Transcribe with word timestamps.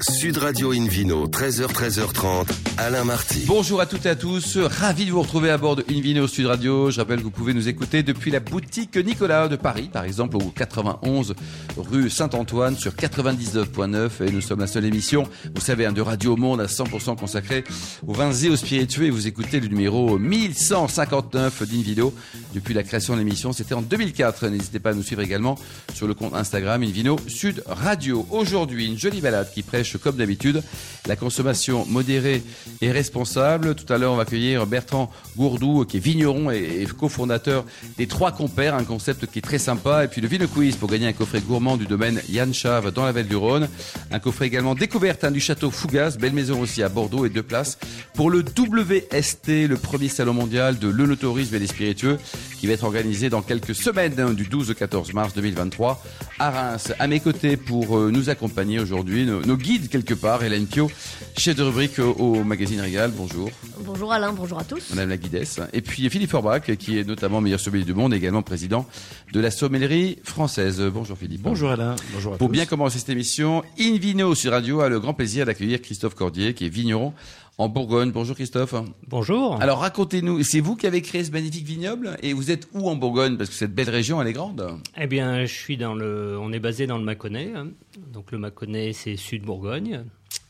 Sud 0.00 0.38
Radio 0.38 0.72
Invino, 0.72 1.26
13h, 1.28 1.66
13h30, 1.66 2.48
Alain 2.78 3.04
Marty. 3.04 3.44
Bonjour 3.46 3.80
à 3.80 3.86
toutes 3.86 4.06
et 4.06 4.08
à 4.08 4.16
tous, 4.16 4.56
ravi 4.56 5.04
de 5.04 5.12
vous 5.12 5.20
retrouver 5.20 5.50
à 5.50 5.58
bord 5.58 5.76
de 5.76 5.84
Invino 5.90 6.26
Sud 6.26 6.46
Radio. 6.46 6.90
Je 6.90 6.98
rappelle 6.98 7.18
que 7.18 7.24
vous 7.24 7.30
pouvez 7.30 7.52
nous 7.52 7.68
écouter 7.68 8.02
depuis 8.02 8.30
la 8.30 8.40
boutique 8.40 8.96
Nicolas 8.96 9.48
de 9.48 9.56
Paris, 9.56 9.90
par 9.92 10.04
exemple 10.04 10.36
au 10.36 10.40
91 10.40 11.34
rue 11.76 12.08
Saint-Antoine 12.08 12.76
sur 12.76 12.92
99.9 12.92 14.26
et 14.26 14.32
nous 14.32 14.40
sommes 14.40 14.60
la 14.60 14.66
seule 14.66 14.86
émission, 14.86 15.24
vous 15.54 15.60
savez, 15.60 15.84
hein, 15.84 15.92
de 15.92 16.00
Radio 16.00 16.36
Monde 16.36 16.62
à 16.62 16.66
100% 16.66 17.16
consacrée 17.16 17.62
aux 18.06 18.14
vins 18.14 18.32
et 18.32 18.48
aux 18.48 18.56
spiritueux 18.56 19.10
vous 19.10 19.26
écoutez 19.26 19.60
le 19.60 19.68
numéro 19.68 20.18
1159 20.18 21.68
d'Invino 21.68 22.14
depuis 22.54 22.74
la 22.74 22.82
création 22.82 23.12
de 23.12 23.18
l'émission, 23.18 23.52
c'était 23.52 23.74
en 23.74 23.82
2004. 23.82 24.48
N'hésitez 24.48 24.80
pas 24.80 24.90
à 24.90 24.94
nous 24.94 25.02
suivre 25.02 25.22
également 25.22 25.58
sur 25.92 26.06
le 26.06 26.14
compte 26.14 26.34
Instagram 26.34 26.82
Invino 26.82 27.16
Sud 27.28 27.62
Radio. 27.66 28.26
Aujourd'hui, 28.30 28.86
une 28.86 28.98
jolie 28.98 29.20
balade 29.20 29.50
qui 29.52 29.62
comme 30.02 30.16
d'habitude 30.16 30.62
la 31.06 31.16
consommation 31.16 31.84
modérée 31.86 32.42
et 32.80 32.92
responsable. 32.92 33.74
Tout 33.74 33.90
à 33.92 33.98
l'heure, 33.98 34.12
on 34.12 34.16
va 34.16 34.22
accueillir 34.22 34.66
Bertrand 34.66 35.10
Gourdou, 35.36 35.84
qui 35.84 35.96
est 35.96 36.00
vigneron 36.00 36.50
et, 36.50 36.86
cofondateur 36.98 37.64
des 37.98 38.06
Trois 38.06 38.32
Compères, 38.32 38.74
un 38.74 38.84
concept 38.84 39.26
qui 39.26 39.38
est 39.38 39.42
très 39.42 39.58
sympa. 39.58 40.04
Et 40.04 40.08
puis 40.08 40.20
le 40.20 40.28
Vino 40.28 40.46
Quiz 40.46 40.76
pour 40.76 40.88
gagner 40.88 41.06
un 41.06 41.12
coffret 41.12 41.40
gourmand 41.40 41.76
du 41.76 41.86
domaine 41.86 42.20
Yann 42.28 42.52
Chave 42.52 42.92
dans 42.92 43.04
la 43.04 43.12
Vallée 43.12 43.28
du 43.28 43.36
Rhône. 43.36 43.68
Un 44.10 44.18
coffret 44.18 44.46
également 44.46 44.74
découverte 44.74 45.24
hein, 45.24 45.30
du 45.30 45.40
château 45.40 45.70
Fougas, 45.70 46.16
belle 46.18 46.32
maison 46.32 46.60
aussi 46.60 46.82
à 46.82 46.88
Bordeaux 46.88 47.26
et 47.26 47.30
deux 47.30 47.42
places 47.42 47.78
pour 48.14 48.30
le 48.30 48.40
WST, 48.40 49.68
le 49.68 49.76
premier 49.76 50.08
salon 50.08 50.34
mondial 50.34 50.78
de 50.78 50.88
l'œnotourisme 50.88 51.54
et 51.54 51.58
des 51.58 51.66
spiritueux, 51.66 52.18
qui 52.62 52.68
va 52.68 52.74
être 52.74 52.84
organisé 52.84 53.28
dans 53.28 53.42
quelques 53.42 53.74
semaines, 53.74 54.14
hein, 54.20 54.34
du 54.34 54.44
12 54.44 54.70
au 54.70 54.74
14 54.74 55.14
mars 55.14 55.34
2023 55.34 56.00
à 56.38 56.50
Reims. 56.52 56.92
À 57.00 57.08
mes 57.08 57.18
côtés 57.18 57.56
pour 57.56 57.98
euh, 57.98 58.12
nous 58.12 58.30
accompagner 58.30 58.78
aujourd'hui, 58.78 59.26
nos 59.26 59.56
guides 59.56 59.88
quelque 59.88 60.14
part. 60.14 60.44
Hélène 60.44 60.68
Pio, 60.68 60.88
chef 61.36 61.56
de 61.56 61.64
rubrique 61.64 61.98
au, 61.98 62.44
magazine 62.44 62.80
Régal. 62.80 63.10
Bonjour. 63.16 63.50
Bonjour 63.80 64.12
Alain, 64.12 64.32
bonjour 64.32 64.60
à 64.60 64.62
tous. 64.62 64.90
Madame 64.90 65.08
la 65.08 65.16
guidesse. 65.16 65.58
Et 65.72 65.80
puis 65.80 66.08
Philippe 66.08 66.30
Forbach, 66.30 66.76
qui 66.76 67.00
est 67.00 67.04
notamment 67.04 67.40
meilleur 67.40 67.58
sommelier 67.58 67.82
du 67.82 67.94
monde, 67.94 68.14
également 68.14 68.42
président 68.42 68.86
de 69.32 69.40
la 69.40 69.50
sommellerie 69.50 70.20
française. 70.22 70.80
Bonjour 70.94 71.18
Philippe. 71.18 71.42
Bonjour 71.42 71.72
Alain. 71.72 71.96
Bonjour 72.14 72.34
à 72.34 72.36
Pour 72.36 72.48
bien 72.48 72.66
commencer 72.66 73.00
cette 73.00 73.08
émission, 73.08 73.64
Invino 73.80 74.36
sur 74.36 74.52
Radio 74.52 74.82
a 74.82 74.88
le 74.88 75.00
grand 75.00 75.14
plaisir 75.14 75.46
d'accueillir 75.46 75.82
Christophe 75.82 76.14
Cordier, 76.14 76.54
qui 76.54 76.66
est 76.66 76.68
vigneron 76.68 77.12
en 77.58 77.68
Bourgogne. 77.68 78.12
Bonjour 78.12 78.34
Christophe. 78.34 78.74
Bonjour. 79.08 79.60
Alors 79.60 79.78
racontez-nous, 79.78 80.42
c'est 80.42 80.60
vous 80.60 80.76
qui 80.76 80.86
avez 80.86 81.02
créé 81.02 81.24
ce 81.24 81.30
magnifique 81.30 81.66
vignoble 81.66 82.16
et 82.22 82.32
vous 82.32 82.50
êtes 82.50 82.68
où 82.72 82.88
en 82.88 82.96
Bourgogne? 82.96 83.36
Parce 83.36 83.50
que 83.50 83.56
cette 83.56 83.74
belle 83.74 83.90
région, 83.90 84.20
elle 84.20 84.28
est 84.28 84.32
grande. 84.32 84.78
Eh 85.00 85.06
bien, 85.06 85.44
je 85.44 85.52
suis 85.52 85.76
dans 85.76 85.94
le, 85.94 86.38
on 86.40 86.52
est 86.52 86.60
basé 86.60 86.86
dans 86.86 86.98
le 86.98 87.04
Mâconnais. 87.04 87.52
Hein. 87.54 87.68
Donc 88.12 88.32
le 88.32 88.38
Mâconnais, 88.38 88.92
c'est 88.92 89.16
sud 89.16 89.42
Bourgogne. 89.42 90.04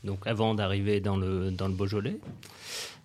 Donc 0.04 0.26
avant 0.26 0.54
d'arriver 0.54 1.00
dans 1.00 1.16
le 1.16 1.50
dans 1.50 1.68
le 1.68 1.74
Beaujolais. 1.74 2.18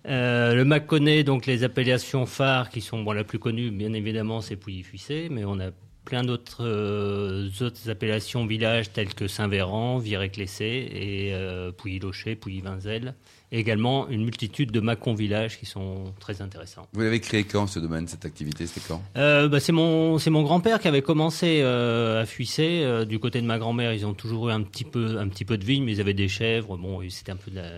Euh, 0.07 0.53
le 0.53 0.63
Mâconnais, 0.63 1.23
donc 1.23 1.45
les 1.45 1.63
appellations 1.63 2.25
phares 2.25 2.69
qui 2.69 2.81
sont 2.81 3.03
bon, 3.03 3.11
la 3.11 3.23
plus 3.23 3.39
connue, 3.39 3.71
bien 3.71 3.91
évidemment, 3.93 4.41
c'est 4.41 4.55
Pouilly-Fuissé, 4.55 5.27
mais 5.29 5.43
on 5.43 5.59
a 5.59 5.71
plein 6.05 6.23
d'autres 6.23 6.63
euh, 6.65 7.49
autres 7.59 7.89
appellations 7.89 8.45
villages 8.45 8.93
tels 8.93 9.13
que 9.13 9.27
Saint-Véran, 9.27 9.97
Viré-Clessé 9.97 10.87
et 10.93 11.33
euh, 11.33 11.73
Pouilly-Locher, 11.73 12.35
Pouilly-Vinzel 12.35 13.15
également 13.51 14.07
une 14.09 14.23
multitude 14.23 14.71
de 14.71 14.79
Macon 14.79 15.13
villages 15.13 15.57
qui 15.57 15.65
sont 15.65 16.13
très 16.19 16.41
intéressants. 16.41 16.87
Vous 16.93 17.01
l'avez 17.01 17.19
créé 17.19 17.43
quand 17.43 17.67
ce 17.67 17.79
domaine, 17.79 18.07
cette 18.07 18.25
activité 18.25 18.67
C'était 18.67 18.85
quand? 18.87 19.01
Euh, 19.15 19.47
bah, 19.47 19.59
C'est 19.59 19.71
mon, 19.71 20.17
c'est 20.17 20.29
mon 20.29 20.43
grand-père 20.43 20.79
qui 20.79 20.87
avait 20.87 21.01
commencé 21.01 21.61
euh, 21.61 22.21
à 22.21 22.25
Fuisser. 22.25 22.81
Euh, 22.83 23.05
du 23.05 23.19
côté 23.19 23.41
de 23.41 23.47
ma 23.47 23.57
grand-mère, 23.57 23.93
ils 23.93 24.05
ont 24.05 24.13
toujours 24.13 24.49
eu 24.49 24.51
un 24.51 24.61
petit 24.61 24.83
peu, 24.83 25.17
un 25.17 25.27
petit 25.29 25.45
peu 25.45 25.57
de 25.57 25.63
vigne, 25.63 25.83
mais 25.83 25.93
ils 25.93 26.01
avaient 26.01 26.13
des 26.13 26.27
chèvres. 26.27 26.77
Bon, 26.77 27.01
c'était 27.09 27.31
un 27.31 27.37
peu 27.37 27.51
de 27.51 27.57
la 27.57 27.69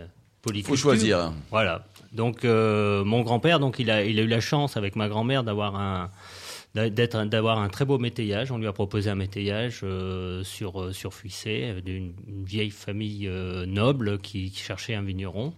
politique. 0.41 0.67
Faut 0.67 0.75
choisir. 0.75 1.33
Voilà. 1.51 1.85
Donc 2.11 2.43
mon 2.43 3.21
grand-père, 3.21 3.59
donc 3.59 3.77
il 3.77 3.91
a, 3.91 4.03
il 4.03 4.19
a 4.19 4.23
eu 4.23 4.27
la 4.27 4.41
chance 4.41 4.75
avec 4.77 4.95
ma 4.95 5.07
grand-mère 5.07 5.43
d'avoir 5.43 5.75
un 5.75 6.09
d'être 6.75 7.23
d'avoir 7.25 7.59
un 7.59 7.69
très 7.69 7.85
beau 7.85 7.97
métayage. 7.97 8.51
On 8.51 8.57
lui 8.57 8.67
a 8.67 8.73
proposé 8.73 9.09
un 9.09 9.15
métayage 9.15 9.81
euh, 9.83 10.43
sur 10.43 10.81
euh, 10.81 10.93
sur 10.93 11.13
Fuissé, 11.13 11.75
d'une 11.83 12.13
vieille 12.27 12.69
famille 12.69 13.27
euh, 13.27 13.65
noble 13.65 14.19
qui, 14.19 14.53
cherchait 14.53 14.93
un 14.93 15.01
vigneron. 15.01 15.53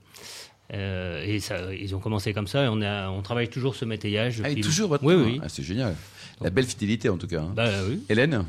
et 0.71 1.39
ça, 1.41 1.73
ils 1.73 1.95
ont 1.95 1.99
commencé 1.99 2.33
comme 2.33 2.47
ça 2.47 2.63
et 2.63 2.67
on, 2.69 2.81
a, 2.81 3.09
on 3.09 3.21
travaille 3.21 3.49
toujours 3.49 3.75
ce 3.75 3.83
métayage. 3.83 4.41
Ah, 4.43 4.53
toujours 4.55 4.97
Oui, 5.01 5.15
oui. 5.15 5.39
Ah, 5.43 5.49
c'est 5.49 5.63
génial. 5.63 5.95
La 6.39 6.49
belle 6.49 6.65
fidélité 6.65 7.09
en 7.09 7.17
tout 7.17 7.27
cas. 7.27 7.41
Hein. 7.41 7.51
Bah, 7.55 7.69
oui. 7.87 8.03
Hélène 8.09 8.45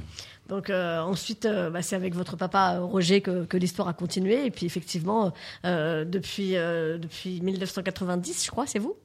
donc 0.49 0.71
ensuite, 0.71 1.47
bah, 1.47 1.81
c'est 1.83 1.97
avec 1.97 2.15
votre 2.15 2.37
papa 2.37 2.81
Roger 2.81 3.23
que, 3.23 3.45
que 3.45 3.57
l'histoire 3.57 3.89
a 3.89 3.95
continué. 3.95 4.45
Et 4.45 4.51
puis 4.51 4.67
effectivement, 4.67 5.33
depuis, 5.65 6.51
depuis 6.53 7.41
1990, 7.41 8.45
je 8.45 8.51
crois, 8.51 8.67
c'est 8.67 8.81
vous? 8.81 8.97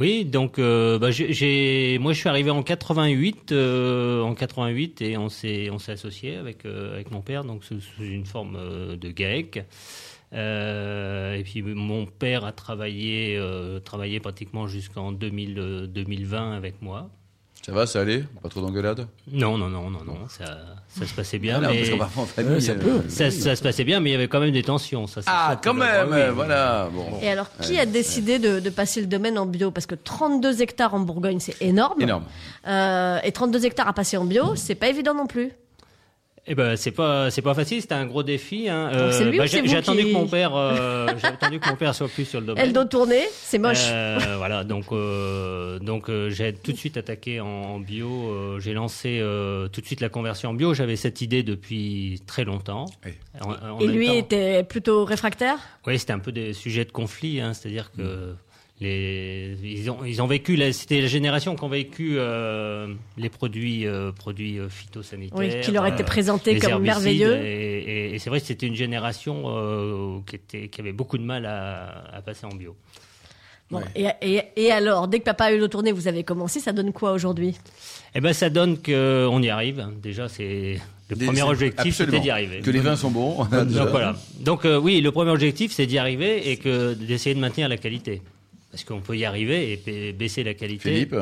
Oui, 0.00 0.24
donc 0.24 0.58
euh, 0.58 0.98
bah, 0.98 1.10
j'ai, 1.10 1.98
moi 1.98 2.14
je 2.14 2.18
suis 2.18 2.28
arrivé 2.30 2.50
en 2.50 2.62
88, 2.62 3.52
euh, 3.52 4.22
en 4.22 4.34
88 4.34 5.02
et 5.02 5.18
on 5.18 5.28
s'est 5.28 5.68
on 5.70 5.78
s'est 5.78 5.92
associé 5.92 6.36
avec 6.36 6.64
euh, 6.64 6.94
avec 6.94 7.10
mon 7.10 7.20
père, 7.20 7.44
donc 7.44 7.64
sous, 7.64 7.80
une 8.00 8.24
forme 8.24 8.58
de 8.96 9.10
GAEC. 9.10 9.58
et 10.32 11.42
puis 11.44 11.62
mon 11.62 12.06
père 12.06 12.46
a 12.46 12.52
travaillé 12.52 13.38
travaillé 13.84 14.20
pratiquement 14.20 14.66
jusqu'en 14.68 15.12
2020 15.12 16.56
avec 16.56 16.80
moi. 16.80 17.10
Ça 17.64 17.72
va, 17.72 17.86
ça 17.86 18.00
allait 18.00 18.24
Pas 18.42 18.48
trop 18.48 18.60
d'engueulades 18.62 19.06
Non, 19.30 19.58
non, 19.58 19.68
non, 19.68 19.90
non, 19.90 20.02
non, 20.04 20.16
ça, 20.28 20.44
ça 20.88 21.06
se 21.06 21.12
passait 21.12 21.38
bien. 21.38 21.60
mais... 21.60 21.84
ça, 21.84 22.74
peut. 22.74 23.02
Ça, 23.08 23.30
se 23.30 23.62
passait 23.62 23.84
bien, 23.84 24.00
mais 24.00 24.10
il 24.10 24.12
y 24.12 24.16
avait 24.16 24.28
quand 24.28 24.40
même 24.40 24.52
des 24.52 24.62
tensions. 24.62 25.06
Ça, 25.06 25.20
ah, 25.26 25.60
quand 25.62 25.74
même, 25.74 26.30
voilà. 26.30 26.88
Bon. 26.92 27.18
Et 27.20 27.28
alors, 27.28 27.48
qui 27.60 27.78
a 27.78 27.86
décidé 27.86 28.38
de, 28.38 28.60
de, 28.60 28.70
passer 28.70 29.00
le 29.00 29.06
domaine 29.06 29.38
en 29.38 29.46
bio? 29.46 29.70
Parce 29.70 29.86
que 29.86 29.94
32 29.94 30.62
hectares 30.62 30.94
en 30.94 31.00
Bourgogne, 31.00 31.38
c'est 31.38 31.60
énorme. 31.60 32.00
Énorme. 32.00 32.24
Euh, 32.66 33.18
et 33.22 33.32
32 33.32 33.66
hectares 33.66 33.88
à 33.88 33.92
passer 33.92 34.16
en 34.16 34.24
bio, 34.24 34.56
c'est 34.56 34.74
pas 34.74 34.88
évident 34.88 35.14
non 35.14 35.26
plus. 35.26 35.52
Eh 36.46 36.54
ben 36.54 36.76
c'est 36.76 36.90
pas 36.90 37.30
c'est 37.30 37.42
pas 37.42 37.54
facile, 37.54 37.80
c'était 37.80 37.94
un 37.94 38.06
gros 38.06 38.22
défi. 38.22 38.68
Hein. 38.68 38.90
Euh, 38.94 39.36
bah, 39.36 39.46
j'ai 39.46 39.76
attendu 39.76 40.04
que 40.04 40.12
mon 40.12 40.26
père 40.26 40.54
euh, 40.54 41.06
j'ai 41.20 41.26
attendu 41.26 41.60
que 41.60 41.68
mon 41.68 41.76
père 41.76 41.94
soit 41.94 42.08
plus 42.08 42.24
sur 42.24 42.40
le 42.40 42.46
domaine. 42.46 42.64
Elle 42.64 42.72
doit 42.72 42.86
tourner, 42.86 43.22
c'est 43.30 43.58
moche. 43.58 43.86
Euh, 43.88 44.34
voilà 44.38 44.64
donc 44.64 44.86
euh, 44.92 45.78
donc 45.78 46.08
euh, 46.08 46.30
j'ai 46.30 46.52
tout 46.54 46.72
de 46.72 46.76
suite 46.76 46.96
attaqué 46.96 47.40
en, 47.40 47.78
bio. 47.78 48.58
j'ai 48.58 48.72
lancé 48.72 49.20
tout 49.72 49.80
de 49.80 49.86
suite 49.86 50.00
la 50.00 50.08
conversion 50.08 50.50
en 50.50 50.54
bio. 50.54 50.72
J'avais 50.74 50.96
cette 50.96 51.20
idée 51.20 51.42
depuis 51.42 52.22
très 52.26 52.44
longtemps. 52.44 52.86
Et 53.80 53.86
lui 53.86 54.16
était 54.16 54.64
plutôt 54.64 55.04
réfractaire? 55.04 55.58
Oui, 55.86 55.98
c'était 55.98 56.12
un 56.12 56.18
peu 56.18 56.32
des 56.32 56.52
sujets 56.52 56.84
de 56.84 56.92
conflit, 56.92 57.40
hein, 57.40 57.52
c'est-à-dire 57.52 57.92
que. 57.92 58.02
Mm 58.02 58.36
les, 58.80 59.56
ils, 59.62 59.90
ont, 59.90 60.04
ils 60.04 60.22
ont 60.22 60.26
vécu, 60.26 60.58
c'était 60.72 61.02
la 61.02 61.06
génération 61.06 61.54
qui 61.54 61.64
ont 61.64 61.68
vécu 61.68 62.14
euh, 62.16 62.86
les 63.18 63.28
produits, 63.28 63.86
euh, 63.86 64.10
produits 64.10 64.58
euh, 64.58 64.70
phytosanitaires. 64.70 65.38
Oui, 65.38 65.60
qui 65.60 65.70
leur 65.70 65.86
étaient 65.86 66.02
présentés 66.02 66.58
comme 66.58 66.82
merveilleux. 66.82 67.36
Et, 67.44 68.14
et, 68.14 68.18
c'est 68.18 68.30
vrai 68.30 68.40
que 68.40 68.46
c'était 68.46 68.66
une 68.66 68.74
génération 68.74 70.22
qui, 70.26 70.36
était, 70.36 70.68
qui 70.68 70.80
avait 70.80 70.92
beaucoup 70.92 71.18
de 71.18 71.24
mal 71.24 71.44
à, 71.44 72.04
à 72.10 72.22
passer 72.22 72.46
en 72.46 72.54
bio. 72.54 72.74
Bon, 73.70 73.82
et, 73.94 74.40
et, 74.56 74.72
alors, 74.72 75.06
dès 75.06 75.20
que 75.20 75.24
papa 75.24 75.44
a 75.44 75.52
eu 75.52 75.58
le 75.58 75.68
tournée, 75.68 75.92
vous 75.92 76.08
avez 76.08 76.24
commencé, 76.24 76.58
ça 76.58 76.72
donne 76.72 76.92
quoi 76.92 77.12
aujourd'hui? 77.12 77.56
Eh 78.14 78.20
ben, 78.20 78.32
ça 78.32 78.50
donne 78.50 78.78
qu'on 78.78 79.42
y 79.42 79.48
arrive. 79.50 79.86
Déjà, 80.02 80.28
c'est 80.28 80.80
le 81.10 81.16
premier 81.16 81.42
objectif, 81.42 81.96
c'était 81.96 82.18
d'y 82.18 82.30
arriver. 82.30 82.60
Que 82.60 82.70
les 82.70 82.80
vins 82.80 82.96
sont 82.96 83.10
bons. 83.10 83.44
Donc 83.44 83.88
voilà. 83.90 84.16
Donc 84.40 84.66
oui, 84.82 85.02
le 85.02 85.12
premier 85.12 85.30
objectif, 85.30 85.70
c'est 85.72 85.86
d'y 85.86 85.98
arriver 85.98 86.50
et 86.50 86.56
que 86.56 86.94
d'essayer 86.94 87.34
de 87.34 87.40
maintenir 87.40 87.68
la 87.68 87.76
qualité. 87.76 88.22
Parce 88.70 88.84
qu'on 88.84 89.00
peut 89.00 89.16
y 89.16 89.24
arriver 89.24 89.80
et 89.86 90.12
baisser 90.12 90.44
la 90.44 90.54
qualité. 90.54 90.90
Philippe 90.90 91.16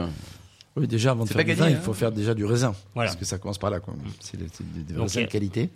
Oui, 0.77 0.87
déjà, 0.87 1.13
avant 1.13 1.25
de 1.25 1.31
faire 1.31 1.45
du 1.45 1.55
vin, 1.55 1.71
il 1.71 1.77
hein. 1.77 1.81
faut 1.81 1.95
faire 1.95 2.13
déjà 2.13 2.35
du 2.35 2.45
raisin. 2.45 2.75
Parce 2.95 3.17
que 3.17 3.25
ça 3.25 3.39
commence 3.39 3.59
par 3.59 3.71
là. 3.71 3.81
C'est 4.21 4.37
des, 4.37 4.95
raisins 4.95 5.23
de 5.23 5.27
qualité. 5.27 5.71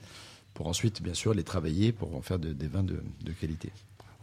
Pour 0.55 0.67
ensuite, 0.67 1.03
bien 1.03 1.15
sûr, 1.15 1.33
les 1.33 1.45
travailler 1.45 1.93
pour 1.93 2.15
en 2.15 2.21
faire 2.21 2.39
des 2.39 2.67
vins 2.67 2.83
de, 2.85 3.01
qualité. 3.41 3.71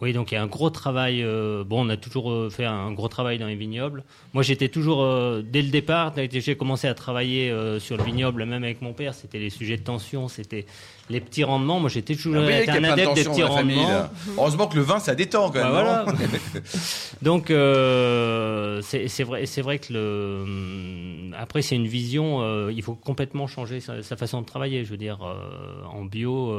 Oui, 0.01 0.13
donc 0.13 0.31
il 0.31 0.35
y 0.35 0.37
a 0.37 0.41
un 0.41 0.47
gros 0.47 0.69
travail. 0.69 1.21
Euh, 1.23 1.63
bon, 1.65 1.85
on 1.85 1.89
a 1.89 1.97
toujours 1.97 2.31
euh, 2.31 2.49
fait 2.49 2.65
un 2.65 2.91
gros 2.91 3.09
travail 3.09 3.37
dans 3.37 3.47
les 3.47 3.55
vignobles. 3.55 4.03
Moi, 4.33 4.43
j'étais 4.43 4.69
toujours, 4.69 5.03
euh, 5.03 5.41
dès 5.45 5.61
le 5.61 5.69
départ, 5.69 6.13
j'ai 6.31 6.55
commencé 6.55 6.87
à 6.87 6.93
travailler 6.93 7.53
sur 7.79 7.97
le 7.97 8.03
vignoble, 8.03 8.45
même 8.45 8.63
avec 8.63 8.81
mon 8.81 8.93
père, 8.93 9.13
c'était 9.13 9.39
les 9.39 9.49
sujets 9.49 9.77
de 9.77 9.83
tension, 9.83 10.27
c'était 10.27 10.65
les 11.09 11.19
petits 11.19 11.43
rendements. 11.43 11.79
Moi, 11.79 11.89
j'étais 11.89 12.15
toujours 12.15 12.35
ah 12.37 12.71
un 12.71 12.83
adepte 12.83 13.15
des 13.15 13.23
petits 13.23 13.43
rendements. 13.43 14.09
Heureusement 14.37 14.67
que 14.67 14.75
le 14.75 14.83
vin, 14.83 14.99
ça 14.99 15.15
détend 15.15 15.49
quand 15.49 15.59
bah, 15.59 15.63
même. 15.63 15.71
voilà. 15.71 16.05
donc, 17.21 17.51
euh, 17.51 18.81
c'est 18.81 19.23
vrai, 19.23 19.45
c'est 19.45 19.61
vrai 19.61 19.79
que 19.79 19.93
le. 19.93 20.41
Hum, 20.43 21.35
après, 21.37 21.61
c'est 21.61 21.75
une 21.75 21.87
vision. 21.87 22.41
Euh, 22.41 22.71
il 22.73 22.83
faut 22.83 22.95
complètement 22.95 23.47
changer 23.47 23.79
sa, 23.79 24.01
façon 24.01 24.41
de 24.41 24.45
travailler. 24.45 24.85
Je 24.85 24.91
veux 24.91 24.97
dire, 24.97 25.19
euh, 25.23 25.83
en 25.91 26.05
bio, 26.05 26.53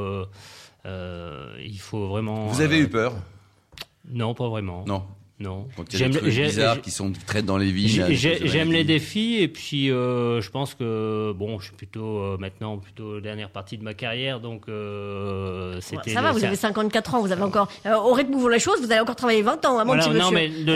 il 0.85 1.79
faut 1.79 2.07
vraiment. 2.07 2.47
Vous 2.47 2.61
avez 2.61 2.79
eu 2.79 2.87
peur? 2.87 3.13
Non, 4.09 4.33
pas 4.33 4.49
vraiment. 4.49 4.83
Non. 4.87 5.03
non. 5.39 5.67
J'aime 5.89 6.11
les 6.11 6.21
bizarres 6.21 6.81
qui 6.81 6.91
sont 6.91 7.11
traîtent 7.27 7.45
dans 7.45 7.57
les 7.57 7.71
villes. 7.71 8.05
J'aime 8.11 8.71
les 8.71 8.83
défis 8.83 9.37
et 9.39 9.47
puis 9.47 9.91
euh, 9.91 10.41
je 10.41 10.49
pense 10.49 10.73
que 10.73 11.33
bon, 11.33 11.59
je 11.59 11.65
suis 11.65 11.75
plutôt 11.75 12.17
euh, 12.17 12.37
maintenant 12.39 12.77
plutôt 12.77 13.19
dernière 13.19 13.49
partie 13.49 13.77
de 13.77 13.83
ma 13.83 13.93
carrière, 13.93 14.39
donc 14.39 14.63
euh, 14.67 15.79
c'était. 15.81 16.13
ça 16.13 16.21
va, 16.21 16.31
vous 16.31 16.43
avez 16.43 16.55
54 16.55 17.15
ans, 17.15 17.21
vous 17.21 17.31
avez 17.31 17.43
encore 17.43 17.69
au 17.85 18.13
rythme 18.13 18.35
où 18.35 18.39
vous 18.39 18.49
les 18.49 18.59
choses, 18.59 18.79
vous 18.81 18.91
allez 18.91 19.01
encore 19.01 19.15
travailler 19.15 19.41
20 19.41 19.65
ans, 19.65 19.79
à 19.79 19.85
mon 19.85 19.97
petit 19.97 20.09
non, 20.09 20.31
monsieur. 20.31 20.33
Mais 20.33 20.47
le, 20.47 20.75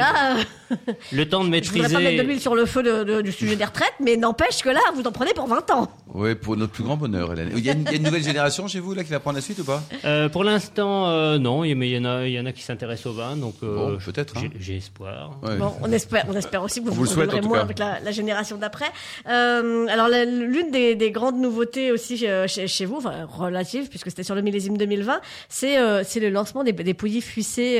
le, 1.11 1.29
temps 1.29 1.43
de 1.43 1.49
maîtriser. 1.49 1.79
Je 1.83 1.87
voudrais 1.87 2.03
pas 2.03 2.09
mettre 2.09 2.23
de 2.23 2.27
l'huile 2.27 2.41
sur 2.41 2.55
le 2.55 2.65
feu 2.65 3.21
du 3.21 3.31
sujet 3.31 3.55
des 3.55 3.65
retraites, 3.65 3.95
mais 3.99 4.17
n'empêche 4.17 4.61
que 4.61 4.69
là, 4.69 4.81
vous 4.95 5.03
en 5.03 5.11
prenez 5.11 5.33
pour 5.33 5.47
20 5.47 5.71
ans. 5.71 5.91
Oui, 6.15 6.35
pour 6.35 6.55
notre 6.57 6.71
plus 6.71 6.83
grand 6.83 6.97
bonheur, 6.97 7.33
Hélène. 7.33 7.51
Il 7.55 7.65
y, 7.65 7.69
a 7.69 7.73
une, 7.73 8.03
nouvelle 8.03 8.23
génération 8.23 8.67
chez 8.67 8.79
vous 8.79 8.93
là 8.93 9.03
qui 9.03 9.11
va 9.11 9.19
prendre 9.19 9.35
la 9.35 9.41
suite 9.41 9.59
ou 9.59 9.65
pas? 9.65 9.83
Pour 10.29 10.43
l'instant, 10.43 11.37
non, 11.39 11.61
mais 11.61 11.89
il 11.89 11.95
y 11.95 11.97
en 11.97 12.05
a, 12.05 12.25
il 12.25 12.33
y 12.33 12.39
en 12.39 12.45
a 12.45 12.51
qui 12.51 12.61
s'intéressent 12.61 13.07
au 13.07 13.13
vin, 13.13 13.35
donc 13.35 13.55
peut-être. 13.59 14.37
Hein. 14.37 14.49
J'ai 14.59 14.77
espoir. 14.77 15.37
Bon, 15.41 15.73
on 15.81 15.91
espère, 15.91 16.25
on 16.29 16.33
espère 16.33 16.63
aussi 16.63 16.81
que 16.81 16.89
vous 16.89 16.93
vous, 16.93 17.05
vous 17.05 17.47
moins 17.47 17.59
avec 17.59 17.79
la, 17.79 18.11
génération 18.11 18.57
d'après. 18.57 18.91
Euh, 19.27 19.87
alors, 19.87 20.07
l'une 20.07 20.71
des, 20.71 21.11
grandes 21.11 21.39
nouveautés 21.39 21.91
aussi 21.91 22.27
euh, 22.27 22.47
chez, 22.47 22.85
vous, 22.85 22.97
enfin, 22.97 23.25
relative, 23.25 23.89
puisque 23.89 24.09
c'était 24.09 24.23
sur 24.23 24.35
le 24.35 24.41
millésime 24.41 24.77
2020, 24.77 25.21
c'est 25.49 25.77
euh, 25.77 26.03
c'est 26.03 26.19
le 26.19 26.29
lancement 26.29 26.63
des, 26.63 26.73
des 26.73 26.93
pouillis 26.93 27.21
fuissés 27.21 27.79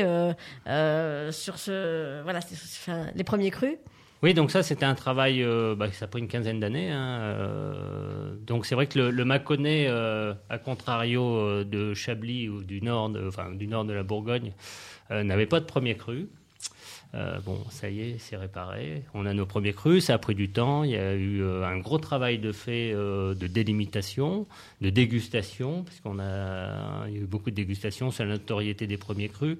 sur 0.66 1.58
ce, 1.58 2.22
voilà, 2.22 2.40
les 3.14 3.24
premiers 3.24 3.50
crus. 3.50 3.76
Oui, 4.22 4.34
donc 4.34 4.50
ça, 4.50 4.62
c'était 4.62 4.86
un 4.86 4.94
travail, 4.94 5.44
bah, 5.76 5.92
ça 5.92 6.06
a 6.06 6.08
pris 6.08 6.20
une 6.20 6.28
quinzaine 6.28 6.58
d'années. 6.58 6.90
Hein, 6.90 8.36
donc 8.46 8.66
c'est 8.66 8.74
vrai 8.74 8.86
que 8.86 8.98
le, 8.98 9.24
Mâconnais, 9.24 9.88
à 9.88 10.58
contrario 10.58 11.64
de 11.64 11.94
Chablis 11.94 12.48
ou 12.48 12.62
du 12.62 12.80
nord, 12.80 13.10
du 13.54 13.66
nord 13.66 13.84
de 13.84 13.92
la 13.92 14.02
Bourgogne, 14.02 14.52
n'avait 15.10 15.46
pas 15.46 15.60
de 15.60 15.66
premier 15.66 15.96
cru. 15.96 16.28
Euh, 17.16 17.38
bon, 17.40 17.58
ça 17.70 17.88
y 17.88 18.00
est, 18.00 18.18
c'est 18.18 18.36
réparé. 18.36 19.02
On 19.14 19.24
a 19.24 19.32
nos 19.32 19.46
premiers 19.46 19.72
crus, 19.72 20.04
ça 20.04 20.14
a 20.14 20.18
pris 20.18 20.34
du 20.34 20.50
temps. 20.50 20.84
Il 20.84 20.90
y 20.90 20.96
a 20.96 21.14
eu 21.14 21.40
euh, 21.40 21.64
un 21.64 21.78
gros 21.78 21.98
travail 21.98 22.38
de 22.38 22.52
fait 22.52 22.92
euh, 22.92 23.34
de 23.34 23.46
délimitation, 23.46 24.46
de 24.82 24.90
dégustation, 24.90 25.82
puisqu'on 25.84 26.18
a, 26.18 27.04
a 27.04 27.08
eu 27.08 27.20
beaucoup 27.20 27.50
de 27.50 27.54
dégustations 27.54 28.10
sur 28.10 28.24
la 28.24 28.32
notoriété 28.32 28.86
des 28.86 28.98
premiers 28.98 29.28
crus. 29.28 29.56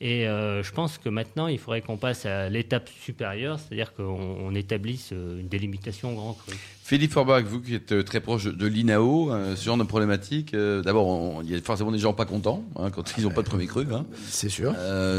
Et 0.00 0.24
je 0.24 0.72
pense 0.72 0.98
que 0.98 1.08
maintenant, 1.08 1.46
il 1.46 1.58
faudrait 1.58 1.80
qu'on 1.80 1.96
passe 1.96 2.26
à 2.26 2.50
l'étape 2.50 2.90
supérieure, 3.00 3.58
c'est-à-dire 3.58 3.94
qu'on 3.94 4.54
établisse 4.54 5.12
une 5.12 5.48
délimitation 5.48 6.12
grand 6.12 6.34
cru. 6.34 6.52
Philippe 6.86 7.10
Forbach, 7.10 7.42
vous 7.42 7.60
qui 7.60 7.74
êtes 7.74 8.04
très 8.04 8.20
proche 8.20 8.44
de 8.44 8.64
l'INAO, 8.64 9.32
ce 9.56 9.64
genre 9.64 9.76
de 9.76 9.82
problématique, 9.82 10.54
d'abord, 10.54 11.42
il 11.42 11.50
y 11.50 11.54
a 11.56 11.60
forcément 11.60 11.90
des 11.90 11.98
gens 11.98 12.12
pas 12.12 12.26
contents 12.26 12.64
hein, 12.76 12.92
quand 12.92 13.12
ils 13.18 13.24
n'ont 13.24 13.32
pas 13.32 13.42
de 13.42 13.48
premier 13.48 13.66
cru. 13.66 13.86
Hein. 13.92 14.06
C'est 14.28 14.48
sûr. 14.48 14.70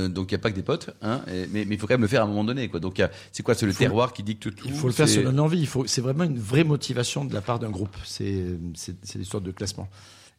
donc 0.10 0.32
il 0.32 0.36
n'y 0.36 0.36
a 0.36 0.42
pas 0.42 0.50
que 0.50 0.56
des 0.56 0.64
potes. 0.64 0.92
Hein, 1.02 1.20
mais 1.52 1.64
il 1.70 1.78
faut 1.78 1.86
quand 1.86 1.96
même 1.96 2.04
le 2.04 2.08
faire 2.08 2.22
à 2.22 2.24
un 2.24 2.28
moment 2.30 2.46
donné. 2.46 2.70
Quoi. 2.70 2.80
Donc, 2.80 3.04
c'est 3.34 3.44
quoi 3.44 3.54
C'est 3.54 3.66
le 3.66 3.74
terroir 3.74 4.14
qui 4.14 4.24
dicte 4.24 4.44
tout 4.44 4.54
Il 4.64 4.72
faut 4.72 4.88
le 4.88 4.94
faire 4.94 5.10
sur 5.10 5.30
une 5.30 5.42
envie. 5.42 5.68
C'est 5.88 6.00
vraiment 6.00 6.24
une 6.24 6.40
vraie 6.40 6.64
motivation 6.64 7.26
de 7.26 7.34
la 7.34 7.42
part 7.42 7.60
d'un 7.60 7.70
groupe. 7.70 7.98
C'est 8.06 8.46
l'histoire 9.16 9.42
de 9.42 9.52
classement. 9.52 9.90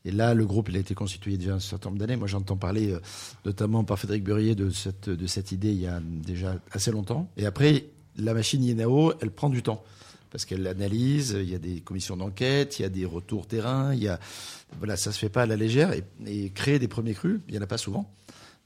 Et 0.07 0.11
là, 0.11 0.33
le 0.33 0.47
groupe, 0.47 0.71
il 0.71 0.77
a 0.77 0.81
été 0.81 0.95
constitué 0.95 1.37
déjà 1.37 1.57
un 1.57 1.61
certain 1.61 1.91
nombre 1.91 2.01
d'années. 2.01 2.17
Moi, 2.17 2.29
j'entends 2.29 2.57
parler 2.57 2.93
euh, 2.93 3.01
notamment 3.45 3.85
par 3.85 3.99
Frédéric 3.99 4.25
Burier 4.25 4.55
de 4.55 4.71
cette, 4.71 5.11
de 5.11 5.27
cette 5.27 5.53
idée 5.53 5.73
il 5.73 5.81
y 5.81 5.87
a 5.87 6.01
déjà 6.01 6.55
assez 6.71 6.91
longtemps. 6.91 7.31
Et 7.37 7.45
après, 7.45 7.87
la 8.17 8.33
machine 8.33 8.65
INAO, 8.65 9.13
elle 9.21 9.31
prend 9.31 9.51
du 9.51 9.63
temps 9.63 9.85
parce 10.31 10.45
qu'elle 10.45 10.63
l'analyse, 10.63 11.37
il 11.39 11.51
y 11.51 11.55
a 11.55 11.59
des 11.59 11.81
commissions 11.81 12.17
d'enquête, 12.17 12.79
il 12.79 12.83
y 12.83 12.85
a 12.85 12.89
des 12.89 13.05
retours 13.05 13.47
terrain, 13.47 13.95
il 13.95 14.03
y 14.03 14.09
a 14.09 14.19
voilà, 14.79 14.97
ça 14.97 15.13
se 15.13 15.19
fait 15.19 15.29
pas 15.29 15.43
à 15.43 15.47
la 15.47 15.57
légère 15.57 15.93
et, 15.93 16.51
créer 16.51 16.79
des 16.79 16.89
premiers 16.89 17.15
crus, 17.15 17.41
il 17.49 17.55
y 17.55 17.59
en 17.59 17.63
a 17.63 17.67
pas 17.67 17.79
souvent. 17.79 18.13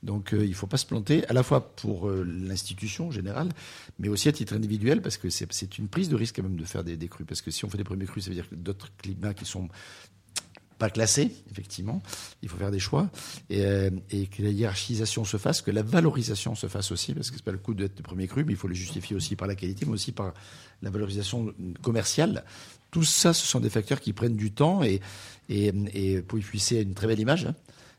Donc 0.02 0.34
euh, 0.34 0.44
il 0.44 0.50
ne 0.50 0.54
faut 0.54 0.66
pas 0.66 0.78
se 0.78 0.86
planter, 0.86 1.24
à 1.28 1.32
la 1.32 1.44
fois 1.44 1.74
pour 1.76 2.08
euh, 2.08 2.24
l'institution 2.24 3.12
générale, 3.12 3.50
mais 4.00 4.08
aussi 4.08 4.28
à 4.28 4.32
titre 4.32 4.52
individuel, 4.54 5.00
parce 5.00 5.16
que 5.16 5.30
c'est 5.30 5.78
une 5.78 5.86
prise 5.86 6.08
de 6.08 6.16
risque 6.16 6.36
quand 6.36 6.42
même 6.42 6.56
de 6.56 6.64
faire 6.64 6.82
des, 6.82 6.96
des, 6.96 7.06
crues. 7.06 7.24
Parce 7.24 7.40
que 7.40 7.52
si 7.52 7.64
on 7.64 7.70
fait 7.70 7.78
des 7.78 7.84
premiers 7.84 8.06
crus, 8.06 8.24
ça 8.24 8.30
veut 8.30 8.34
dire 8.34 8.48
que 8.48 8.56
d'autres 8.56 8.90
climats 8.96 9.32
qui 9.32 9.44
sont 9.44 9.68
pas 10.90 11.04
effectivement, 11.50 12.02
il 12.42 12.48
faut 12.48 12.56
faire 12.56 12.72
des 12.72 12.80
choix, 12.80 13.08
et, 13.50 13.64
euh, 13.64 13.90
et, 14.10 14.26
que 14.26 14.42
la 14.42 14.50
hiérarchisation 14.50 15.24
se 15.24 15.36
fasse, 15.36 15.62
que 15.62 15.70
la 15.70 15.82
valorisation 15.82 16.54
se 16.54 16.66
fasse 16.66 16.90
aussi, 16.90 17.14
parce 17.14 17.30
que 17.30 17.36
c'est 17.36 17.44
pas 17.44 17.52
le 17.52 17.58
coup 17.58 17.74
d'être 17.74 17.98
le 17.98 18.02
premier 18.02 18.26
cru, 18.26 18.44
mais 18.44 18.52
il 18.52 18.56
faut 18.56 18.68
le 18.68 18.74
justifier 18.74 19.14
aussi 19.14 19.36
par 19.36 19.46
la 19.46 19.54
qualité, 19.54 19.86
mais 19.86 19.92
aussi 19.92 20.10
par 20.10 20.34
la 20.82 20.90
valorisation 20.90 21.54
commerciale. 21.82 22.44
Tout 22.90 23.04
ça, 23.04 23.32
ce 23.32 23.46
sont 23.46 23.60
des 23.60 23.70
facteurs 23.70 24.00
qui 24.00 24.12
prennent 24.12 24.36
du 24.36 24.50
temps, 24.52 24.82
et 24.82 25.00
pour 26.22 26.38
y 26.38 26.42
puisser 26.42 26.82
une 26.82 26.94
très 26.94 27.06
belle 27.06 27.20
image, 27.20 27.46
hein. 27.46 27.54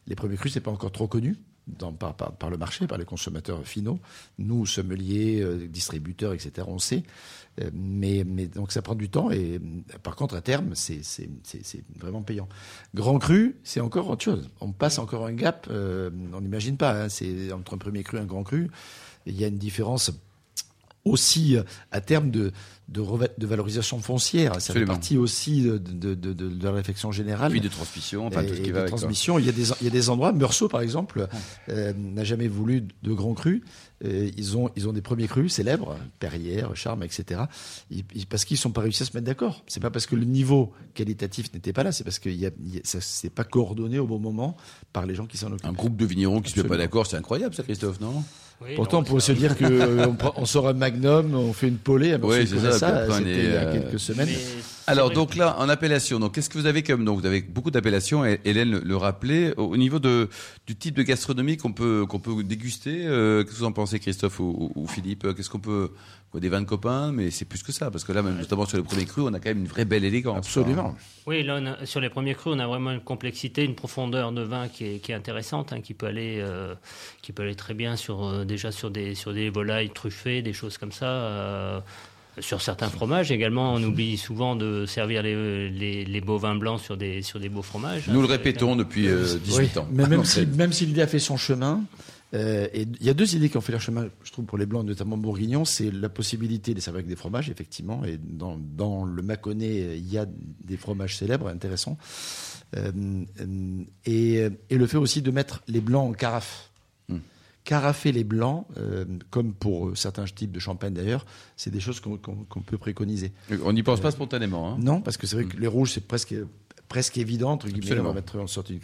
les 0.07 0.15
premiers 0.15 0.35
crus, 0.35 0.53
c'est 0.53 0.59
pas 0.59 0.71
encore 0.71 0.91
trop 0.91 1.07
connu 1.07 1.37
dans, 1.67 1.93
par, 1.93 2.15
par, 2.15 2.49
le 2.49 2.57
marché, 2.57 2.87
par 2.87 2.97
les 2.97 3.05
consommateurs 3.05 3.65
finaux. 3.65 3.99
Nous, 4.37 4.65
sommeliers, 4.65 5.41
euh, 5.41 5.67
distributeurs, 5.67 6.33
etc., 6.33 6.67
on 6.67 6.79
sait. 6.79 7.03
Euh, 7.61 7.69
mais, 7.73 8.23
mais, 8.25 8.47
donc 8.47 8.71
ça 8.71 8.81
prend 8.81 8.95
du 8.95 9.09
temps 9.09 9.29
et 9.29 9.61
par 10.01 10.15
contre, 10.15 10.35
à 10.35 10.41
terme, 10.41 10.73
c'est 10.75 11.01
vraiment 11.99 12.23
payant. 12.23 12.49
Grand 12.95 13.19
cru, 13.19 13.57
c'est 13.63 13.79
encore 13.79 14.09
autre 14.09 14.23
chose. 14.23 14.49
On 14.59 14.71
passe 14.71 14.97
encore 14.97 15.25
un 15.25 15.33
gap, 15.33 15.67
euh, 15.69 16.09
on 16.33 16.41
n'imagine 16.41 16.77
pas. 16.77 17.03
Hein, 17.03 17.09
c'est 17.09 17.51
entre 17.51 17.75
un 17.75 17.77
premier 17.77 18.03
cru 18.03 18.17
et 18.17 18.21
un 18.21 18.25
grand 18.25 18.43
cru. 18.43 18.69
Il 19.25 19.39
y 19.39 19.43
a 19.43 19.47
une 19.47 19.57
différence 19.57 20.11
aussi 21.05 21.57
à 21.91 22.01
terme 22.01 22.31
de, 22.31 22.51
de, 22.89 23.01
de 23.37 23.47
valorisation 23.47 23.99
foncière. 23.99 24.59
Ça 24.61 24.73
fait 24.73 24.85
partie 24.85 25.17
aussi 25.17 25.61
de, 25.61 25.77
de, 25.77 26.13
de, 26.13 26.33
de, 26.33 26.63
la 26.63 26.71
réflexion 26.71 27.11
générale. 27.11 27.51
Puis 27.51 27.61
de 27.61 27.67
transmission, 27.67 28.27
enfin 28.27 28.43
tout 28.43 28.55
ce 28.55 28.61
qui 28.61 28.71
va 28.71 28.83
de 28.83 28.87
transmission. 28.87 29.39
Il 29.39 29.45
y, 29.45 29.49
a 29.49 29.51
des, 29.51 29.69
il 29.81 29.85
y 29.85 29.87
a 29.87 29.91
des 29.91 30.09
endroits, 30.09 30.31
Meursault 30.31 30.69
par 30.69 30.81
exemple, 30.81 31.27
euh, 31.69 31.93
n'a 31.95 32.23
jamais 32.23 32.47
voulu 32.47 32.85
de 33.03 33.13
grands 33.13 33.33
crus. 33.33 33.63
Euh, 34.05 34.29
ils, 34.35 34.57
ont, 34.57 34.69
ils 34.75 34.87
ont 34.87 34.93
des 34.93 35.01
premiers 35.01 35.27
crus 35.27 35.53
célèbres, 35.53 35.97
Perrière, 36.19 36.75
Charme, 36.75 37.03
etc. 37.03 37.41
parce 38.29 38.43
qu'ils 38.43 38.55
ne 38.55 38.59
sont 38.59 38.71
pas 38.71 38.81
réussi 38.81 39.03
à 39.03 39.05
se 39.05 39.13
mettre 39.13 39.25
d'accord. 39.25 39.63
C'est 39.67 39.79
pas 39.79 39.91
parce 39.91 40.05
que 40.05 40.15
le 40.15 40.25
niveau 40.25 40.73
qualitatif 40.93 41.53
n'était 41.53 41.73
pas 41.73 41.83
là, 41.83 41.91
c'est 41.91 42.03
parce 42.03 42.19
que 42.19 42.29
y 42.29 42.45
a, 42.45 42.51
ça 42.83 42.99
s'est 42.99 43.29
pas 43.29 43.45
coordonné 43.45 43.99
au 43.99 44.07
bon 44.07 44.19
moment 44.19 44.57
par 44.91 45.05
les 45.05 45.15
gens 45.15 45.25
qui 45.25 45.37
s'en 45.37 45.47
occupent. 45.47 45.65
Un 45.65 45.73
groupe 45.73 45.95
de 45.95 46.05
vignerons 46.05 46.41
qui 46.41 46.51
ne 46.51 46.57
se 46.57 46.61
met 46.61 46.69
pas 46.69 46.77
d'accord, 46.77 47.07
c'est 47.07 47.17
incroyable 47.17 47.55
ça, 47.55 47.63
Christophe, 47.63 48.01
non? 48.01 48.23
Pourtant, 48.75 48.99
on 48.99 49.03
pourrait 49.03 49.21
se 49.21 49.31
dire 49.31 49.57
qu'on 49.57 49.65
euh, 49.65 50.07
on 50.35 50.45
sort 50.45 50.67
un 50.67 50.73
magnum, 50.73 51.35
on 51.35 51.53
fait 51.53 51.67
une 51.67 51.77
polée, 51.77 52.15
oui, 52.21 52.47
c'est 52.47 52.59
ça, 52.59 53.07
c'était 53.17 53.29
il 53.29 53.51
y 53.51 53.55
a 53.55 53.61
euh, 53.61 53.73
quelques 53.73 53.99
semaines. 53.99 54.29
Alors 54.87 55.11
donc 55.11 55.35
là, 55.35 55.55
en 55.59 55.69
appellation, 55.69 56.19
donc 56.19 56.35
qu'est-ce 56.35 56.49
que 56.49 56.57
vous 56.57 56.65
avez 56.65 56.83
comme 56.83 57.05
donc 57.05 57.19
vous 57.19 57.25
avez 57.25 57.41
beaucoup 57.41 57.71
d'appellations. 57.71 58.25
Hélène 58.25 58.79
le, 58.79 58.97
rappelait 58.97 59.53
au 59.57 59.77
niveau 59.77 59.99
de 59.99 60.29
du 60.67 60.75
type 60.75 60.95
de 60.95 61.03
gastronomie 61.03 61.57
qu'on 61.57 61.71
peut 61.71 62.05
qu'on 62.07 62.19
peut 62.19 62.43
déguster. 62.43 63.05
Euh, 63.05 63.43
qu'est-ce 63.43 63.55
que 63.55 63.59
vous 63.59 63.65
en 63.65 63.71
pensez, 63.71 63.99
Christophe 63.99 64.39
ou, 64.39 64.85
Philippe 64.87 65.27
Qu'est-ce 65.35 65.49
qu'on 65.49 65.59
peut 65.59 65.91
des 66.39 66.49
vins 66.49 66.61
de 66.61 66.65
copains, 66.65 67.11
mais 67.11 67.31
c'est 67.31 67.45
plus 67.45 67.63
que 67.63 67.71
ça 67.71 67.91
parce 67.91 68.03
que 68.03 68.11
là, 68.11 68.21
même 68.21 68.37
notamment 68.37 68.65
sur 68.65 68.77
les 68.77 68.83
premiers 68.83 69.05
crus, 69.05 69.25
on 69.27 69.33
a 69.33 69.39
quand 69.39 69.49
même 69.49 69.59
une 69.59 69.67
vraie 69.67 69.85
belle 69.85 70.03
élégance. 70.03 70.37
Absolument. 70.37 70.95
Oui, 71.25 71.43
là, 71.43 71.77
sur 71.85 71.99
les 71.99 72.09
premiers 72.09 72.33
crus, 72.33 72.53
on 72.55 72.59
a 72.59 72.67
vraiment 72.67 72.91
une 72.91 73.01
complexité, 73.01 73.63
une 73.63 73.75
profondeur 73.75 74.31
de 74.31 74.41
vin 74.41 74.67
qui 74.67 74.85
est, 74.85 74.99
qui 74.99 75.11
est 75.11 75.15
intéressante, 75.15 75.73
hein, 75.73 75.81
qui 75.81 75.93
peut 75.93 76.07
aller 76.07 76.39
euh, 76.39 76.75
qui 77.21 77.31
peut 77.31 77.43
aller 77.43 77.55
très 77.55 77.73
bien 77.73 77.95
sur 77.95 78.25
euh, 78.25 78.45
déjà 78.45 78.71
sur 78.71 78.91
des 78.91 79.15
sur 79.15 79.33
des 79.33 79.49
volailles 79.49 79.91
truffées, 79.91 80.41
des 80.41 80.53
choses 80.53 80.77
comme 80.77 80.91
ça 80.91 81.83
sur 82.39 82.61
certains 82.61 82.89
fromages 82.89 83.31
également, 83.31 83.73
on 83.73 83.83
oublie 83.83 84.17
souvent 84.17 84.55
de 84.55 84.85
servir 84.85 85.21
les, 85.21 85.69
les, 85.69 86.21
beaux 86.21 86.37
vins 86.37 86.55
blancs 86.55 86.79
sur 86.79 86.97
des, 86.97 87.21
sur 87.21 87.39
des 87.39 87.49
beaux 87.49 87.61
fromages. 87.61 88.07
Nous 88.07 88.21
le 88.21 88.27
répétons 88.27 88.75
depuis 88.75 89.07
18 89.07 89.77
euh, 89.77 89.79
ans. 89.79 89.87
Mais 89.91 90.07
même 90.07 90.25
si, 90.25 90.45
même 90.45 90.73
si 90.73 90.85
l'idée 90.85 91.01
a 91.01 91.07
fait 91.07 91.19
son 91.19 91.37
chemin, 91.37 91.83
euh, 92.33 92.67
et 92.73 92.81
il 92.81 93.05
y 93.05 93.09
a 93.09 93.13
deux 93.13 93.35
idées 93.35 93.49
qui 93.49 93.57
ont 93.57 93.61
fait 93.61 93.71
leur 93.71 93.81
chemin, 93.81 94.07
je 94.23 94.31
trouve, 94.31 94.45
pour 94.45 94.57
les 94.57 94.65
blancs, 94.65 94.85
notamment 94.85 95.17
bourguignons, 95.17 95.65
c'est 95.65 95.91
la 95.91 96.09
possibilité 96.09 96.73
de 96.73 96.79
servir 96.79 96.99
avec 96.99 97.07
des 97.07 97.15
fromages, 97.15 97.49
effectivement, 97.49 98.03
et 98.05 98.17
dans, 98.17 98.57
dans 98.57 99.05
le 99.05 99.21
Mâconnais, 99.21 99.97
il 99.97 100.11
y 100.11 100.17
a 100.17 100.25
des 100.25 100.77
fromages 100.77 101.17
célèbres, 101.17 101.47
intéressants, 101.47 101.97
euh, 102.75 102.91
et, 104.05 104.47
et, 104.69 104.77
le 104.77 104.87
fait 104.87 104.97
aussi 104.97 105.21
de 105.21 105.29
mettre 105.29 105.61
les 105.67 105.81
blancs 105.81 106.09
en 106.09 106.13
carafe. 106.13 106.71
Carafer 107.63 108.11
les 108.11 108.25
blancs, 108.25 108.65
euh, 108.75 109.05
comme 109.29 109.53
pour 109.53 109.95
certains 109.95 110.25
types 110.25 110.51
de 110.51 110.59
champagne 110.59 110.93
d'ailleurs, 110.93 111.25
c'est 111.55 111.69
des 111.69 111.79
choses 111.79 112.01
qu'on 112.01 112.17
peut 112.17 112.77
préconiser. 112.77 113.31
On 113.63 113.71
n'y 113.71 113.83
pense 113.83 114.01
pas 114.01 114.11
spontanément. 114.11 114.73
Hein. 114.73 114.77
Non, 114.81 114.99
parce 114.99 115.15
que 115.15 115.27
c'est 115.27 115.37
vrai 115.37 115.45
que 115.45 115.55
les 115.55 115.67
rouges, 115.67 115.93
c'est 115.93 116.05
presque 116.05 116.35
presque 116.93 117.17
évident, 117.17 117.53
entre 117.53 117.69
guillemets, 117.69 117.99
on 117.99 118.03
va 118.03 118.13
mettre 118.13 118.37
en 118.37 118.45
sorte 118.45 118.69
une 118.69 118.79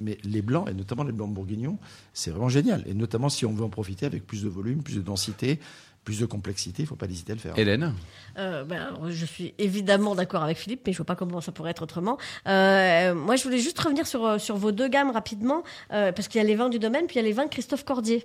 mais 0.00 0.18
les 0.24 0.42
blancs, 0.42 0.68
et 0.68 0.74
notamment 0.74 1.04
les 1.04 1.12
blancs 1.12 1.32
bourguignons, 1.32 1.78
c'est 2.12 2.32
vraiment 2.32 2.48
génial. 2.48 2.82
Et 2.84 2.94
notamment 2.94 3.28
si 3.28 3.46
on 3.46 3.52
veut 3.52 3.62
en 3.62 3.68
profiter 3.68 4.06
avec 4.06 4.26
plus 4.26 4.42
de 4.42 4.48
volume, 4.48 4.82
plus 4.82 4.96
de 4.96 5.02
densité, 5.02 5.60
plus 6.02 6.18
de 6.18 6.26
complexité, 6.26 6.82
il 6.82 6.86
ne 6.86 6.88
faut 6.88 6.96
pas 6.96 7.06
hésiter 7.06 7.30
à 7.30 7.34
le 7.36 7.40
faire. 7.40 7.56
Hélène 7.56 7.94
euh, 8.38 8.64
ben, 8.64 8.98
Je 9.08 9.24
suis 9.24 9.54
évidemment 9.58 10.16
d'accord 10.16 10.42
avec 10.42 10.56
Philippe, 10.56 10.80
mais 10.84 10.92
je 10.92 10.96
ne 10.96 10.98
vois 10.98 11.06
pas 11.06 11.14
comment 11.14 11.40
ça 11.40 11.52
pourrait 11.52 11.70
être 11.70 11.82
autrement. 11.82 12.18
Euh, 12.48 13.14
moi, 13.14 13.36
je 13.36 13.44
voulais 13.44 13.60
juste 13.60 13.78
revenir 13.78 14.04
sur, 14.08 14.26
euh, 14.26 14.38
sur 14.38 14.56
vos 14.56 14.72
deux 14.72 14.88
gammes 14.88 15.12
rapidement, 15.12 15.62
parce 15.90 16.26
qu'il 16.26 16.40
y 16.40 16.44
a 16.44 16.46
les 16.48 16.56
vins 16.56 16.70
du 16.70 16.80
domaine, 16.80 17.06
puis 17.06 17.14
il 17.14 17.22
y 17.22 17.24
a 17.24 17.28
les 17.28 17.32
vins 17.32 17.44
de 17.44 17.50
Christophe 17.50 17.84
Cordier. 17.84 18.24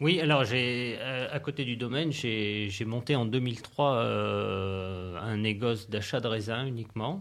Oui, 0.00 0.20
alors 0.20 0.44
j'ai 0.44 0.96
à 1.00 1.40
côté 1.40 1.64
du 1.64 1.76
domaine, 1.76 2.12
j'ai 2.12 2.84
monté 2.86 3.16
en 3.16 3.24
2003 3.24 3.98
un 5.22 5.36
négoce 5.38 5.90
d'achat 5.90 6.20
de 6.20 6.28
raisins 6.28 6.66
uniquement. 6.68 7.20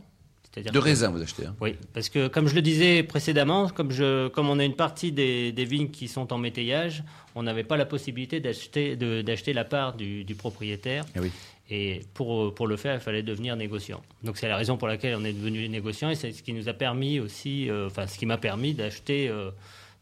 De 0.55 0.79
raisin, 0.79 1.09
vous 1.09 1.21
achetez 1.21 1.45
hein. 1.47 1.55
Oui, 1.61 1.75
parce 1.93 2.09
que 2.09 2.27
comme 2.27 2.47
je 2.47 2.53
le 2.53 2.61
disais 2.61 3.01
précédemment, 3.01 3.69
comme, 3.69 3.91
je, 3.91 4.27
comme 4.27 4.49
on 4.49 4.59
a 4.59 4.63
une 4.63 4.75
partie 4.75 5.11
des, 5.11 5.51
vignes 5.65 5.89
qui 5.89 6.07
sont 6.07 6.31
en 6.31 6.37
métayage, 6.37 7.03
on 7.33 7.43
n'avait 7.43 7.63
pas 7.63 7.77
la 7.77 7.85
possibilité 7.85 8.39
d'acheter, 8.39 8.95
d'acheter 8.95 9.53
la 9.53 9.63
part 9.63 9.95
du, 9.95 10.25
propriétaire. 10.37 11.05
Eh 11.15 11.19
oui. 11.19 11.31
Et 11.69 12.01
pour, 12.13 12.53
pour 12.53 12.67
le 12.67 12.75
faire, 12.75 12.93
il 12.93 12.99
fallait 12.99 13.23
devenir 13.23 13.55
négociant. 13.55 14.01
Donc 14.23 14.37
c'est 14.37 14.49
la 14.49 14.57
raison 14.57 14.77
pour 14.77 14.87
laquelle 14.87 15.15
on 15.15 15.23
est 15.23 15.33
devenu 15.33 15.67
négociant 15.69 16.09
et 16.09 16.15
c'est 16.15 16.31
ce 16.31 16.43
qui 16.43 16.53
nous 16.53 16.69
a 16.69 16.73
permis 16.73 17.19
aussi, 17.19 17.69
euh, 17.69 17.87
enfin 17.87 18.05
ce 18.05 18.19
qui 18.19 18.25
m'a 18.25 18.37
permis 18.37 18.73
d'acheter 18.73 19.29
euh, 19.29 19.49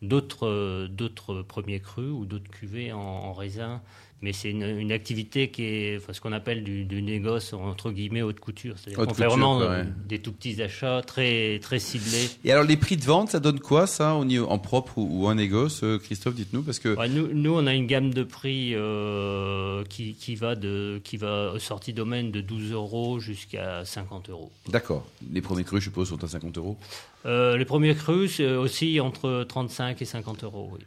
d'autres, 0.02 0.88
d'autres 0.88 1.44
premiers 1.44 1.80
crus 1.80 2.12
ou 2.12 2.26
d'autres 2.26 2.50
cuvées 2.50 2.92
en 2.92 3.32
raisin 3.34 3.82
mais 4.22 4.34
c'est 4.34 4.52
une, 4.52 4.92
activité 4.92 5.50
qui 5.50 5.64
est 5.64 5.98
enfin, 5.98 6.14
ce 6.14 6.22
qu'on 6.22 6.32
appelle 6.32 6.64
du, 6.64 6.86
du, 6.86 7.02
négoce 7.02 7.54
entre 7.54 7.92
guillemets 7.92 8.22
haute 8.22 8.40
couture. 8.40 8.76
C'est-à-dire 8.78 9.06
qu'on 9.06 9.14
fait 9.14 9.26
vraiment 9.26 9.62
des 10.08 10.20
tout 10.20 10.32
petits 10.32 10.62
achats 10.62 11.02
très 11.06 11.60
très 11.60 11.80
ciblés. 11.80 12.30
Et 12.44 12.52
alors 12.52 12.64
les 12.64 12.78
prix 12.78 12.98
de 12.98 13.04
vente, 13.04 13.30
ça 13.30 13.40
donne 13.40 13.60
quoi 13.60 13.88
ça 13.88 14.16
au 14.16 14.26
niveau, 14.26 14.48
en 14.48 14.60
propre 14.60 14.98
ou, 14.98 15.28
en 15.28 15.36
négoce, 15.36 15.84
euh, 15.84 15.98
Christophe, 15.98 16.36
dites-nous 16.36 16.62
parce 16.62 16.80
que 16.80 17.08
nous, 17.08 17.30
nous, 17.34 17.54
on 17.54 17.66
a 17.66 17.74
une 17.74 17.88
gamme 17.88 18.14
de 18.14 18.24
prix 18.24 18.74
euh, 18.76 19.84
qui, 19.86 20.14
qui, 20.14 20.36
va 20.36 20.56
de 20.56 21.02
qui 21.04 21.18
va 21.18 21.54
sortie 21.60 21.94
domaine 21.94 22.32
de 22.32 22.42
12 22.42 22.72
euros 22.72 23.20
jusqu'à 23.20 23.86
50 23.86 24.30
euros. 24.30 24.52
D'accord. 24.70 25.06
Les 25.32 25.42
premiers 25.42 25.64
crus, 25.64 25.80
je 25.80 25.86
suppose, 25.86 26.10
sont 26.10 26.24
à 26.24 26.28
50 26.28 26.58
euros. 26.58 26.78
Euh, 27.26 27.58
les 27.58 27.66
premiers 27.66 27.96
crus, 27.96 28.36
c'est 28.38 28.56
aussi 28.56 29.00
entre 29.00 29.46
35 29.48 30.02
et 30.02 30.06
50 30.06 30.44
euros. 30.44 30.70
Oui 30.74 30.80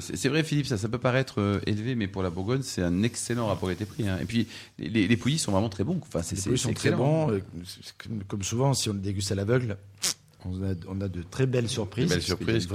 c'est 0.00 0.28
vrai, 0.28 0.42
Philippe, 0.44 0.66
ça, 0.66 0.78
ça 0.78 0.88
peut 0.88 0.98
paraître 0.98 1.40
euh, 1.40 1.60
élevé, 1.66 1.94
mais 1.94 2.06
pour 2.06 2.22
la 2.22 2.30
Bourgogne, 2.30 2.62
c'est 2.62 2.82
un 2.82 3.02
excellent 3.02 3.46
rapport 3.46 3.70
été-prix. 3.70 4.08
Hein. 4.08 4.18
Et 4.20 4.26
puis, 4.26 4.46
les, 4.78 5.08
les, 5.08 5.16
pouillis 5.16 5.38
sont 5.38 5.52
vraiment 5.52 5.68
très 5.68 5.84
bons. 5.84 6.00
Enfin, 6.02 6.20
les 6.30 6.40
pouillis 6.40 6.58
sont 6.58 6.72
très 6.72 6.92
bons. 6.92 7.30
Euh, 7.30 7.40
comme 8.28 8.42
souvent, 8.42 8.74
si 8.74 8.88
on 8.90 8.92
le 8.92 9.00
déguste 9.00 9.32
à 9.32 9.34
l'aveugle, 9.34 9.76
on 10.44 11.00
a, 11.00 11.08
de 11.08 11.22
très 11.22 11.46
belles 11.46 11.68
surprises. 11.68 12.08
Belles 12.08 12.22
surprises. 12.22 12.68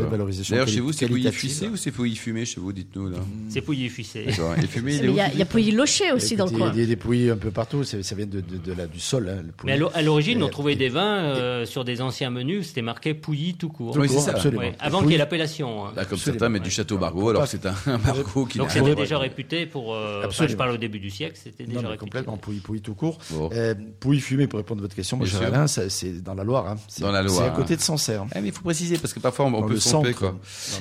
D'ailleurs, 0.50 0.68
chez 0.68 0.80
vous, 0.80 0.92
c'est 0.92 1.08
pouilly 1.08 1.32
fuissé 1.32 1.68
ou 1.68 1.76
c'est 1.76 1.92
pouilly 1.92 2.16
fumé 2.16 2.46
chez 2.46 2.60
vous 2.60 2.72
Dites-nous. 2.72 3.10
là. 3.10 3.18
C'est 3.50 3.62
pouilly 3.62 3.90
fuissé. 3.90 4.26
il 4.28 5.12
y, 5.12 5.20
a, 5.20 5.34
y 5.34 5.42
a 5.42 5.46
pouilly 5.46 5.72
loché 5.72 6.12
aussi 6.12 6.36
dans 6.36 6.46
le 6.46 6.52
coin. 6.52 6.72
Il 6.74 6.80
y 6.80 6.84
a 6.84 6.86
des 6.86 6.96
pouillis 6.96 7.30
un 7.30 7.38
peu 7.38 7.52
partout. 7.52 7.84
Ça, 7.84 7.98
vient 8.16 8.26
de, 8.26 8.42
du 8.42 9.00
sol. 9.00 9.30
Hein, 9.30 9.44
Mais 9.64 9.80
à 9.94 10.02
l'origine, 10.02 10.44
on 10.44 10.50
trouvait 10.50 10.76
des 10.76 10.90
vins 10.90 11.18
euh, 11.24 11.66
sur 11.66 11.84
des 11.84 12.02
anciens 12.02 12.30
menus. 12.30 12.68
C'était 12.68 12.82
marqué 12.82 13.14
pouilly 13.14 13.56
tout 13.56 13.70
court. 13.70 13.96
Oui, 13.98 14.10
c'est 14.10 14.20
ça. 14.20 14.32
Absolument. 14.32 14.64
avant 14.80 15.02
qu'il 15.02 15.12
y 15.12 15.16
ait 15.16 15.18
l'appellation. 15.18 15.88
Hein. 15.88 15.94
Bah, 15.96 16.06
comme 16.06 16.18
certains 16.18 16.50
mettent 16.50 16.64
du 16.64 16.72
château 16.72 16.98
Margaux. 16.98 17.30
Alors 17.30 17.48
c'est 17.48 17.66
un 17.66 17.98
Margaux 17.98 18.46
qui. 18.46 18.58
Donc 18.58 18.72
c'était 18.72 18.96
déjà 18.96 19.18
réputé 19.18 19.66
pour. 19.66 19.96
Euh, 19.96 20.24
je 20.30 20.56
parle 20.56 20.72
au 20.72 20.78
début 20.78 21.00
du 21.00 21.10
siècle. 21.10 21.38
C'était 21.42 21.66
déjà 21.66 21.80
réputé. 21.82 21.98
Complètement 21.98 22.38
pouilly, 22.38 22.60
pouilly 22.60 22.82
tout 22.82 22.96
court. 22.96 23.20
Euh, 23.54 23.74
pouilly 24.00 24.22
fumé 24.22 24.48
pour 24.48 24.58
répondre 24.58 24.82
à 24.82 24.84
votre 24.84 24.96
question. 24.96 25.20
c'est 25.68 26.24
dans 26.24 26.34
la 26.34 26.44
Loire. 26.44 26.68
Hein. 26.68 26.76
Dans 27.00 27.12
la 27.12 27.22
Loire. 27.22 27.57
Côté 27.58 27.76
de 27.76 27.82
Sancerre. 27.82 28.26
Ah, 28.34 28.40
il 28.40 28.52
faut 28.52 28.62
préciser 28.62 28.98
parce 28.98 29.14
que 29.14 29.20
parfois 29.20 29.46
on, 29.46 29.68
peut 29.68 29.80
se 29.80 29.90
tromper. 29.90 30.14
Quoi. 30.14 30.36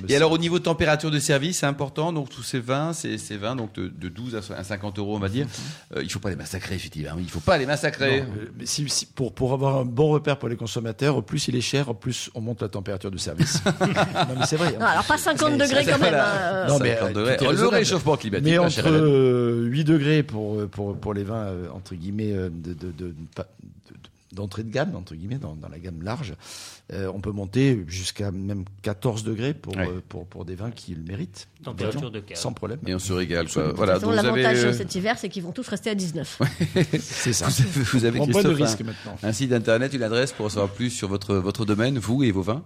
Et 0.09 0.17
alors 0.17 0.33
au 0.33 0.39
niveau 0.39 0.59
de 0.59 0.65
température 0.65 1.11
de 1.11 1.19
service, 1.19 1.59
c'est 1.59 1.67
important. 1.67 2.13
Donc 2.13 2.29
tous 2.29 2.43
ces 2.43 2.61
vins, 2.61 2.93
ces, 2.93 3.19
ces 3.19 3.37
vins 3.37 3.57
donc 3.57 3.75
de, 3.75 4.09
12 4.09 4.41
à 4.57 4.65
50 4.65 4.99
euros, 4.99 5.17
on 5.17 5.19
va 5.19 5.29
dire. 5.29 5.47
Euh, 5.97 6.03
il 6.03 6.11
faut 6.11 6.19
pas 6.19 6.31
les 6.31 6.37
massacrer, 6.37 6.75
effectivement. 6.75 7.17
Il 7.19 7.29
faut 7.31 7.41
pas 7.41 7.59
les 7.59 7.67
massacrer. 7.67 8.25
mais 8.59 8.67
si, 8.67 8.87
pour, 9.15 9.33
pour 9.33 9.53
avoir 9.53 9.77
un 9.79 9.85
bon 9.85 10.09
repère 10.09 10.39
pour 10.39 10.49
les 10.49 10.57
consommateurs, 10.57 11.23
plus 11.23 11.49
il 11.49 11.57
est 11.57 11.61
cher, 11.61 11.95
plus 11.95 12.31
on 12.35 12.41
monte 12.41 12.63
la 12.63 12.69
température 12.69 13.11
de 13.11 13.19
service. 13.19 13.63
non 13.81 14.35
mais 14.39 14.47
c'est 14.47 14.57
vrai. 14.57 14.77
alors 14.81 15.05
pas 15.05 15.19
50 15.19 15.59
degrés 15.59 15.85
quand 15.85 15.99
même. 15.99 16.15
Hein. 16.15 16.67
Non 16.69 16.79
mais 16.79 16.99
euh, 17.01 17.53
le 17.53 17.69
réchauffement 17.69 18.17
climatique. 18.17 18.47
Mais 18.47 18.59
entre 18.59 19.65
8 19.69 19.85
degrés 19.85 20.23
pour, 20.23 20.67
pour, 20.69 20.97
pour 20.97 21.15
les 21.15 21.25
vins 21.25 21.47
euh, 21.47 21.69
entre 21.73 21.95
guillemets 21.95 22.33
de, 22.33 22.75
de, 22.75 22.93
de 22.93 23.15
d'entrée 24.33 24.63
de 24.63 24.71
gamme, 24.71 24.95
entre 24.97 25.15
guillemets, 25.15 25.39
dans, 25.39 25.55
dans 25.55 25.69
la 25.69 25.79
gamme 25.79 26.03
large. 26.03 26.35
Euh, 26.93 27.11
on 27.15 27.21
peut 27.21 27.33
monter 27.33 27.85
jusqu'à 27.89 28.31
même 28.31 28.65
14 28.83 29.25
degrés 29.25 29.55
pour, 29.55 29.77
euh, 29.79 30.01
pour, 30.09 30.27
pour, 30.27 30.45
des 30.45 30.55
vins 30.55 30.71
qui 30.71 30.95
le 30.95 31.03
méritent. 31.03 31.49
Température 31.63 32.11
de 32.11 32.21
cave. 32.21 32.37
Sans 32.37 32.53
problème. 32.53 32.79
Et 32.87 32.95
on 32.95 32.99
se 32.99 33.13
régale. 33.13 33.49
Quoi. 33.49 33.73
Voilà, 33.73 33.99
l'avantage 33.99 34.65
avez... 34.65 34.73
cet 34.73 34.95
hiver, 34.95 35.19
c'est 35.19 35.29
qu'ils 35.29 35.43
vont 35.43 35.53
tous 35.53 35.67
rester 35.69 35.91
à 35.91 35.95
19. 35.95 36.41
c'est 37.01 37.33
ça. 37.33 37.49
Vous, 37.93 38.05
avez, 38.05 38.21
on 38.21 38.27
de 38.27 38.49
risque 38.49 38.83
maintenant. 38.83 39.17
un 39.23 39.33
site 39.33 39.53
internet, 39.53 39.95
une 39.95 40.03
adresse 40.03 40.33
pour 40.33 40.47
en 40.47 40.51
savoir 40.51 40.71
plus 40.71 40.91
sur 40.91 41.09
votre, 41.09 41.37
votre 41.37 41.65
domaine, 41.65 41.99
vous 41.99 42.23
et 42.23 42.31
vos 42.31 42.43
vins 42.43 42.65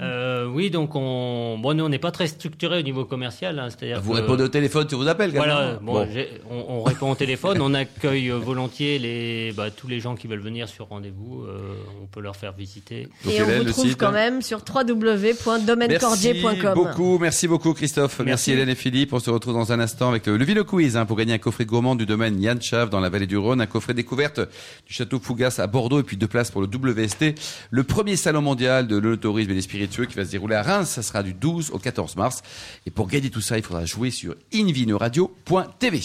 euh, 0.00 0.46
oui, 0.46 0.70
donc 0.70 0.94
on, 0.94 1.58
bon, 1.58 1.76
nous 1.76 1.84
on 1.84 1.88
n'est 1.90 1.98
pas 1.98 2.10
très 2.10 2.26
structuré 2.26 2.78
au 2.78 2.82
niveau 2.82 3.04
commercial, 3.04 3.58
hein, 3.58 3.68
c'est-à-dire 3.68 4.00
vous 4.00 4.12
répondez 4.12 4.42
au 4.42 4.48
téléphone, 4.48 4.86
tu 4.86 4.94
vous 4.94 5.08
appelles. 5.08 5.32
Voilà, 5.32 5.78
bon, 5.82 6.06
On, 6.50 6.64
on, 6.68 6.82
répond 6.82 7.10
au 7.10 7.14
téléphone, 7.14 7.60
on 7.60 7.74
accueille 7.74 8.30
volontiers 8.30 8.98
les, 8.98 9.52
bah, 9.52 9.70
tous 9.70 9.88
les 9.88 10.00
gens 10.00 10.14
qui 10.14 10.26
veulent 10.26 10.40
venir 10.40 10.68
sur 10.68 10.88
rendez-vous, 10.88 11.44
euh, 11.44 11.74
on 12.02 12.06
peut 12.06 12.20
leur 12.20 12.36
faire 12.36 12.52
visiter. 12.52 13.08
Et 13.28 13.42
on 13.42 13.64
vous 13.64 13.72
trouve 13.72 13.96
quand 13.96 14.12
même 14.12 14.40
sur 14.40 14.60
www.domainecordier.com. 14.66 16.50
Merci 16.62 16.74
beaucoup, 16.74 17.18
merci 17.18 17.48
beaucoup 17.48 17.74
Christophe, 17.74 18.20
merci. 18.24 18.52
Hélène 18.52 18.70
et 18.70 18.74
Philippe. 18.74 19.12
On 19.12 19.20
se 19.20 19.30
retrouve 19.30 19.54
dans 19.54 19.72
un 19.72 19.80
instant 19.80 20.08
avec 20.08 20.26
le, 20.26 20.38
le 20.38 20.44
Vino 20.44 20.64
Quiz 20.64 20.96
hein, 20.96 21.04
pour 21.04 21.16
gagner 21.16 21.34
un 21.34 21.38
coffret 21.38 21.66
gourmand 21.66 21.94
du 21.94 22.06
domaine 22.06 22.40
Yann 22.40 22.60
Chav 22.60 22.88
dans 22.88 23.00
la 23.00 23.10
vallée 23.10 23.26
du 23.26 23.36
Rhône, 23.36 23.60
un 23.60 23.66
coffret 23.66 23.92
découverte 23.92 24.40
du 24.86 24.94
château 24.94 25.20
Fougas 25.20 25.56
à 25.58 25.66
Bordeaux 25.66 26.00
et 26.00 26.04
puis 26.04 26.16
deux 26.16 26.26
places 26.26 26.50
pour 26.50 26.62
le 26.62 26.68
WST, 26.68 27.34
le 27.70 27.84
premier 27.84 28.16
salon 28.16 28.40
mondial 28.40 28.86
de 28.86 28.96
l'autorisme 28.96 29.50
et 29.50 29.54
des 29.54 29.62
qui 29.90 30.14
va 30.14 30.24
se 30.24 30.30
dérouler 30.30 30.56
à 30.56 30.62
Reims. 30.62 30.88
Ça 30.88 31.02
sera 31.02 31.22
du 31.22 31.34
12 31.34 31.70
au 31.72 31.78
14 31.78 32.16
mars. 32.16 32.42
Et 32.86 32.90
pour 32.90 33.08
gagner 33.08 33.30
tout 33.30 33.40
ça, 33.40 33.58
il 33.58 33.64
faudra 33.64 33.84
jouer 33.84 34.10
sur 34.10 34.34
invinoradio.tv. 34.52 36.00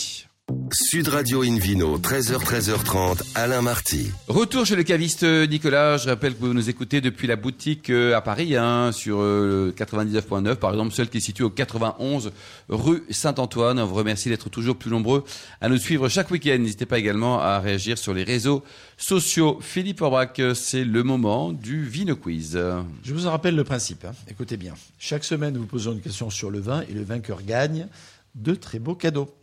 Sud 0.71 1.07
Radio 1.07 1.41
Invino, 1.41 1.97
13h, 1.97 2.37
13h30, 2.37 3.23
Alain 3.33 3.63
Marty. 3.63 4.11
Retour 4.27 4.65
chez 4.65 4.75
le 4.75 4.83
caviste 4.83 5.23
Nicolas. 5.23 5.97
Je 5.97 6.09
rappelle 6.09 6.35
que 6.35 6.41
vous 6.41 6.53
nous 6.53 6.69
écoutez 6.69 7.01
depuis 7.01 7.25
la 7.25 7.35
boutique 7.35 7.89
euh, 7.89 8.15
à 8.15 8.21
Paris, 8.21 8.55
hein, 8.55 8.91
sur 8.91 9.19
99.9, 9.19 10.47
euh, 10.47 10.55
par 10.55 10.71
exemple, 10.71 10.93
celle 10.93 11.09
qui 11.09 11.17
est 11.17 11.21
située 11.21 11.43
au 11.43 11.49
91 11.49 12.31
rue 12.69 13.03
Saint-Antoine. 13.09 13.79
On 13.79 13.85
vous 13.85 13.95
remercie 13.95 14.29
d'être 14.29 14.49
toujours 14.49 14.75
plus 14.75 14.91
nombreux 14.91 15.23
à 15.61 15.69
nous 15.69 15.77
suivre 15.77 16.09
chaque 16.09 16.29
week-end. 16.29 16.57
N'hésitez 16.59 16.85
pas 16.85 16.99
également 16.99 17.39
à 17.39 17.59
réagir 17.59 17.97
sur 17.97 18.13
les 18.13 18.23
réseaux 18.23 18.63
sociaux. 18.97 19.57
Philippe 19.61 20.01
Orbach, 20.01 20.39
c'est 20.53 20.83
le 20.83 21.01
moment 21.01 21.53
du 21.53 21.85
Vino 21.85 22.15
Quiz. 22.15 22.59
Je 23.03 23.13
vous 23.13 23.25
en 23.25 23.31
rappelle 23.31 23.55
le 23.55 23.63
principe. 23.63 24.05
Hein. 24.05 24.11
Écoutez 24.29 24.57
bien. 24.57 24.75
Chaque 24.99 25.23
semaine, 25.23 25.55
nous 25.55 25.61
vous 25.61 25.67
posons 25.67 25.93
une 25.93 26.01
question 26.01 26.29
sur 26.29 26.51
le 26.51 26.59
vin 26.59 26.83
et 26.87 26.93
le 26.93 27.03
vainqueur 27.03 27.41
gagne 27.41 27.87
de 28.35 28.53
très 28.53 28.79
beaux 28.79 28.95
cadeaux. 28.95 29.33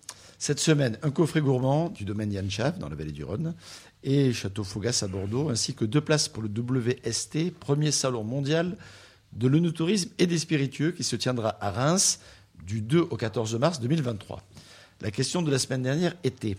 Cette 0.43 0.59
semaine, 0.59 0.99
un 1.03 1.13
coffret 1.13 1.41
gourmand 1.41 1.91
du 1.91 2.05
domaine 2.05 2.33
Yann 2.33 2.51
Chav 2.51 2.77
dans 2.77 2.89
la 2.89 2.97
vallée 2.97 3.13
du 3.13 3.23
Rhône 3.23 3.55
et 4.03 4.33
Château 4.33 4.65
Fougas 4.65 5.05
à 5.05 5.07
Bordeaux, 5.07 5.51
ainsi 5.51 5.73
que 5.73 5.85
deux 5.85 6.01
places 6.01 6.29
pour 6.29 6.43
le 6.43 6.49
WST, 6.49 7.55
premier 7.61 7.93
salon 7.93 8.25
mondial 8.25 8.77
de 9.35 9.47
l'œnotourisme 9.47 10.11
et 10.19 10.27
des 10.27 10.39
spiritueux 10.39 10.91
qui 10.91 11.05
se 11.05 11.15
tiendra 11.15 11.57
à 11.65 11.71
Reims 11.71 12.19
du 12.67 12.81
2 12.81 13.03
au 13.03 13.17
14 13.17 13.55
mars 13.55 13.79
2023. 13.79 14.43
La 15.01 15.13
question 15.13 15.43
de 15.43 15.51
la 15.53 15.61
semaine 15.61 15.85
dernière 15.85 16.17
était 16.25 16.57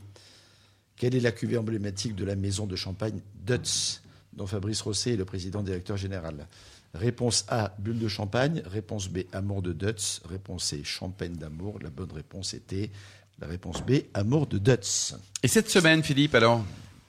quelle 0.96 1.13
est 1.13 1.20
la 1.20 1.34
cuvée 1.34 1.58
emblématique 1.58 2.16
de 2.16 2.24
la 2.24 2.38
maison 2.38 2.66
de 2.66 2.78
champagne 2.78 3.20
Dutz, 3.46 4.02
dont 4.32 4.48
Fabrice 4.48 4.80
Rosset 4.80 5.16
est 5.16 5.18
le 5.18 5.25
président 5.25 5.62
directeur 5.62 5.98
général? 5.98 6.48
Réponse 6.94 7.46
A, 7.50 7.75
bulle 7.80 7.98
de 7.98 8.08
champagne. 8.08 8.62
Réponse 8.66 9.10
B, 9.10 9.22
amour 9.32 9.63
de 9.63 9.74
Dutz. 9.74 10.22
Réponse 10.30 10.66
C, 10.66 10.84
champagne 10.84 11.34
d'amour. 11.34 11.80
La 11.82 11.90
bonne 11.90 12.12
réponse 12.12 12.54
était 12.54 12.92
la 13.43 13.50
réponse 13.50 13.83
B, 13.85 14.03
amour 14.13 14.47
de 14.47 14.57
Dutz. 14.57 15.15
Et 15.43 15.50
cette 15.50 15.69
semaine, 15.69 16.01
Philippe, 16.01 16.33
alors 16.33 16.63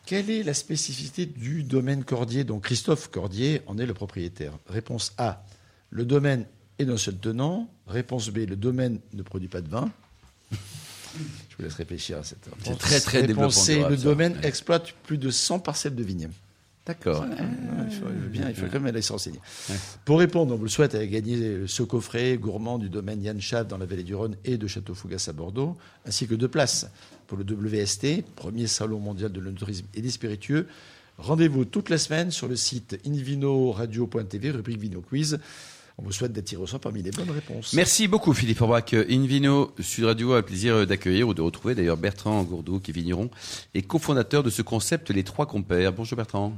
Quelle 0.04 0.30
est 0.30 0.42
la 0.42 0.52
spécificité 0.52 1.26
du 1.26 1.62
domaine 1.62 2.02
Cordier 2.02 2.42
dont 2.42 2.58
Christophe 2.58 3.08
Cordier 3.08 3.62
en 3.68 3.78
est 3.78 3.86
le 3.86 3.94
propriétaire? 3.94 4.52
Réponse 4.68 5.12
A, 5.16 5.44
le 5.90 6.04
domaine 6.04 6.46
est 6.80 6.86
d'un 6.86 6.96
seul 6.96 7.18
tenant. 7.18 7.70
Réponse 7.86 8.30
B, 8.30 8.38
le 8.48 8.56
domaine 8.56 8.98
ne 9.12 9.22
produit 9.22 9.46
pas 9.46 9.60
de 9.60 9.68
vin. 9.68 9.92
Je 10.50 11.56
vous 11.56 11.62
laisse 11.62 11.74
réfléchir 11.74 12.18
à 12.18 12.24
cette 12.24 12.44
réponse. 12.46 12.64
C'est 12.64 12.78
très 12.78 13.00
très 13.00 13.20
Réponse 13.20 13.54
C, 13.54 13.84
le 13.88 13.96
domaine 13.96 14.36
exploite 14.42 14.92
plus 15.04 15.18
de 15.18 15.30
100 15.30 15.60
parcelles 15.60 15.94
de 15.94 16.02
vignes. 16.02 16.30
D'accord. 16.86 17.24
il 17.28 17.94
faut, 17.94 18.06
bien, 18.28 18.48
il 18.50 18.54
faut 18.54 18.66
quand 18.66 18.74
même 18.74 18.86
aller 18.86 19.00
se 19.00 19.12
renseigner. 19.12 19.40
Pour 20.04 20.18
répondre, 20.18 20.52
on 20.52 20.56
vous 20.58 20.64
le 20.64 20.68
souhaite, 20.68 20.94
à 20.94 21.06
gagner 21.06 21.66
ce 21.66 21.82
coffret 21.82 22.36
gourmand 22.36 22.78
du 22.78 22.90
domaine 22.90 23.22
Yann 23.22 23.40
Chav 23.40 23.66
dans 23.66 23.78
la 23.78 23.86
vallée 23.86 24.02
du 24.02 24.14
Rhône 24.14 24.36
et 24.44 24.58
de 24.58 24.66
Château 24.66 24.94
Fougas 24.94 25.26
à 25.28 25.32
Bordeaux, 25.32 25.76
ainsi 26.04 26.26
que 26.26 26.34
deux 26.34 26.48
places 26.48 26.86
pour 27.26 27.38
le 27.38 27.44
WST, 27.44 28.22
premier 28.36 28.66
salon 28.66 28.98
mondial 28.98 29.32
de 29.32 29.40
l'œnotourisme 29.40 29.86
et 29.94 30.02
des 30.02 30.10
spiritueux. 30.10 30.66
Rendez-vous 31.16 31.64
toute 31.64 31.88
la 31.88 31.98
semaine 31.98 32.30
sur 32.30 32.48
le 32.48 32.56
site 32.56 33.00
invinoradio.tv, 33.06 34.50
rubrique 34.50 34.80
Vino 34.80 35.00
Quiz. 35.00 35.38
On 35.96 36.02
vous 36.02 36.12
souhaite 36.12 36.32
d'être 36.32 36.46
tiré 36.46 36.60
au 36.60 36.66
sort 36.66 36.80
parmi 36.80 37.02
les 37.02 37.10
bonnes 37.10 37.30
réponses. 37.30 37.72
Merci 37.72 38.08
beaucoup 38.08 38.34
Philippe 38.34 38.60
Orbach. 38.60 38.94
Invino 39.08 39.72
Sud 39.78 40.04
Radio 40.04 40.32
a 40.32 40.38
le 40.38 40.42
plaisir 40.42 40.86
d'accueillir 40.86 41.28
ou 41.28 41.34
de 41.34 41.40
retrouver 41.40 41.74
d'ailleurs 41.74 41.96
Bertrand 41.96 42.42
Gourdeau 42.42 42.80
qui 42.80 42.90
est 42.90 42.94
vigneron 42.94 43.30
et 43.74 43.82
cofondateur 43.82 44.42
de 44.42 44.50
ce 44.50 44.62
concept 44.62 45.10
Les 45.10 45.22
Trois 45.22 45.46
Compères. 45.46 45.92
Bonjour 45.92 46.16
Bertrand. 46.16 46.52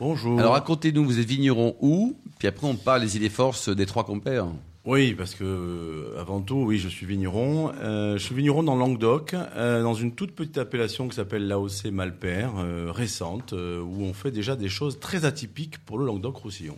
Bonjour. 0.00 0.38
Alors 0.40 0.54
racontez-nous, 0.54 1.04
vous 1.04 1.20
êtes 1.20 1.26
vigneron 1.26 1.76
où? 1.80 2.16
Puis 2.38 2.48
après 2.48 2.66
on 2.66 2.74
parle 2.74 3.02
des 3.02 3.16
idées 3.16 3.28
forces 3.28 3.68
des 3.68 3.86
Trois 3.86 4.04
Compères. 4.04 4.48
Oui, 4.84 5.14
parce 5.14 5.36
que 5.36 5.44
euh, 5.44 6.20
avant 6.20 6.40
tout, 6.40 6.56
oui, 6.56 6.78
je 6.78 6.88
suis 6.88 7.06
vigneron. 7.06 7.70
Euh, 7.80 8.18
je 8.18 8.24
suis 8.24 8.34
vigneron 8.34 8.64
dans 8.64 8.74
Languedoc, 8.74 9.34
euh, 9.34 9.80
dans 9.80 9.94
une 9.94 10.12
toute 10.12 10.32
petite 10.32 10.58
appellation 10.58 11.06
qui 11.06 11.14
s'appelle 11.14 11.46
l'AOC 11.46 11.86
Malpère, 11.92 12.54
récente, 12.88 13.52
où 13.52 14.02
on 14.02 14.12
fait 14.12 14.32
déjà 14.32 14.56
des 14.56 14.68
choses 14.68 14.98
très 14.98 15.24
atypiques 15.24 15.78
pour 15.78 15.98
le 15.98 16.06
Languedoc-Roussillon. 16.06 16.76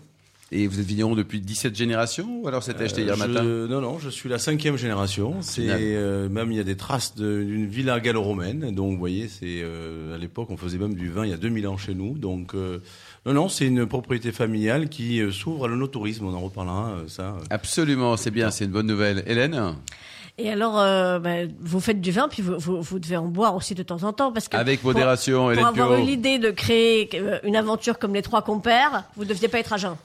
Et 0.56 0.66
vous 0.66 0.78
êtes 0.78 0.87
vigneron 0.87 1.14
depuis 1.14 1.40
17 1.40 1.75
générations 1.75 2.40
ou 2.42 2.49
alors 2.49 2.62
c'était 2.62 2.84
acheté 2.84 3.02
hier 3.02 3.16
matin? 3.16 3.42
Non, 3.42 3.80
non, 3.80 3.99
je 3.99 4.08
suis 4.08 4.28
la 4.28 4.38
cinquième 4.38 4.76
génération. 4.76 5.37
C'est 5.40 5.66
même 5.66 6.52
il 6.52 6.56
y 6.56 6.61
a 6.61 6.64
des 6.64 6.76
traces 6.76 7.14
d'une 7.16 7.66
villa 7.66 8.00
gallo-romaine. 8.00 8.75
Donc 8.75 8.92
vous 8.92 8.99
voyez, 8.99 9.28
c'est 9.28 9.64
à 10.14 10.16
l'époque 10.18 10.49
on 10.50 10.56
faisait 10.56 10.78
même 10.78 10.94
du 10.94 11.11
vin 11.11 11.25
il 11.25 11.30
y 11.30 11.34
a 11.34 11.38
2000 11.38 11.68
ans 11.68 11.76
chez 11.76 11.94
nous. 11.94 12.16
Donc 12.16 12.54
non, 13.26 13.32
non, 13.32 13.49
c'est 13.49 13.66
une 13.66 13.87
propriété 13.87 14.32
familiale 14.32 14.90
qui 14.90 15.20
euh, 15.20 15.32
s'ouvre 15.32 15.64
à 15.64 15.68
l'onotourisme. 15.68 16.26
On 16.26 16.34
en 16.34 16.40
reparlera, 16.40 16.90
euh, 16.90 17.08
ça. 17.08 17.37
Absolument, 17.49 18.18
c'est 18.18 18.30
bien, 18.30 18.50
c'est 18.50 18.66
une 18.66 18.70
bonne 18.70 18.87
nouvelle. 18.87 19.25
Hélène? 19.26 19.76
Et 20.37 20.50
alors, 20.50 20.78
euh, 20.78 21.18
bah, 21.20 21.46
vous 21.61 21.80
faites 21.80 22.02
du 22.02 22.11
vin, 22.11 22.28
puis 22.28 22.42
vous, 22.42 22.82
vous, 22.82 22.99
devez 22.99 23.16
en 23.16 23.26
boire 23.26 23.56
aussi 23.56 23.75
de 23.75 23.82
temps 23.82 24.02
en 24.02 24.12
temps, 24.12 24.30
parce 24.30 24.49
que 24.49 24.56
avec 24.56 24.84
modération, 24.84 25.46
pour, 25.46 25.56
pour 25.56 25.66
avoir 25.66 25.99
eu 25.99 26.02
l'idée 26.02 26.38
de 26.38 26.50
créer 26.50 27.08
une 27.44 27.56
aventure 27.56 27.99
comme 27.99 28.12
les 28.12 28.23
trois 28.23 28.42
compères, 28.42 29.04
vous 29.16 29.25
ne 29.25 29.28
deviez 29.28 29.49
pas 29.49 29.61
être 29.61 29.73
à 29.73 29.76
jeun. 29.78 29.96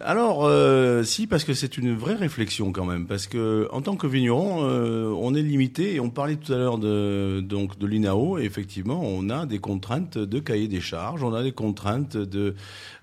Alors, 0.00 0.44
euh, 0.44 1.02
si, 1.02 1.26
parce 1.26 1.44
que 1.44 1.54
c'est 1.54 1.78
une 1.78 1.94
vraie 1.94 2.14
réflexion 2.14 2.72
quand 2.72 2.84
même, 2.84 3.06
parce 3.06 3.26
que 3.26 3.68
en 3.72 3.80
tant 3.80 3.96
que 3.96 4.06
vigneron, 4.06 4.64
euh, 4.64 5.10
on 5.18 5.34
est 5.34 5.42
limité. 5.42 5.94
Et 5.94 6.00
on 6.00 6.10
parlait 6.10 6.36
tout 6.36 6.52
à 6.52 6.56
l'heure 6.56 6.78
de 6.78 7.40
donc 7.40 7.78
de 7.78 7.86
l'INAO. 7.86 8.38
Et 8.38 8.44
effectivement, 8.44 9.00
on 9.02 9.30
a 9.30 9.46
des 9.46 9.58
contraintes 9.58 10.18
de 10.18 10.38
cahier 10.38 10.68
des 10.68 10.80
charges, 10.80 11.22
on 11.22 11.32
a 11.32 11.42
des 11.42 11.52
contraintes 11.52 12.16
de 12.16 12.54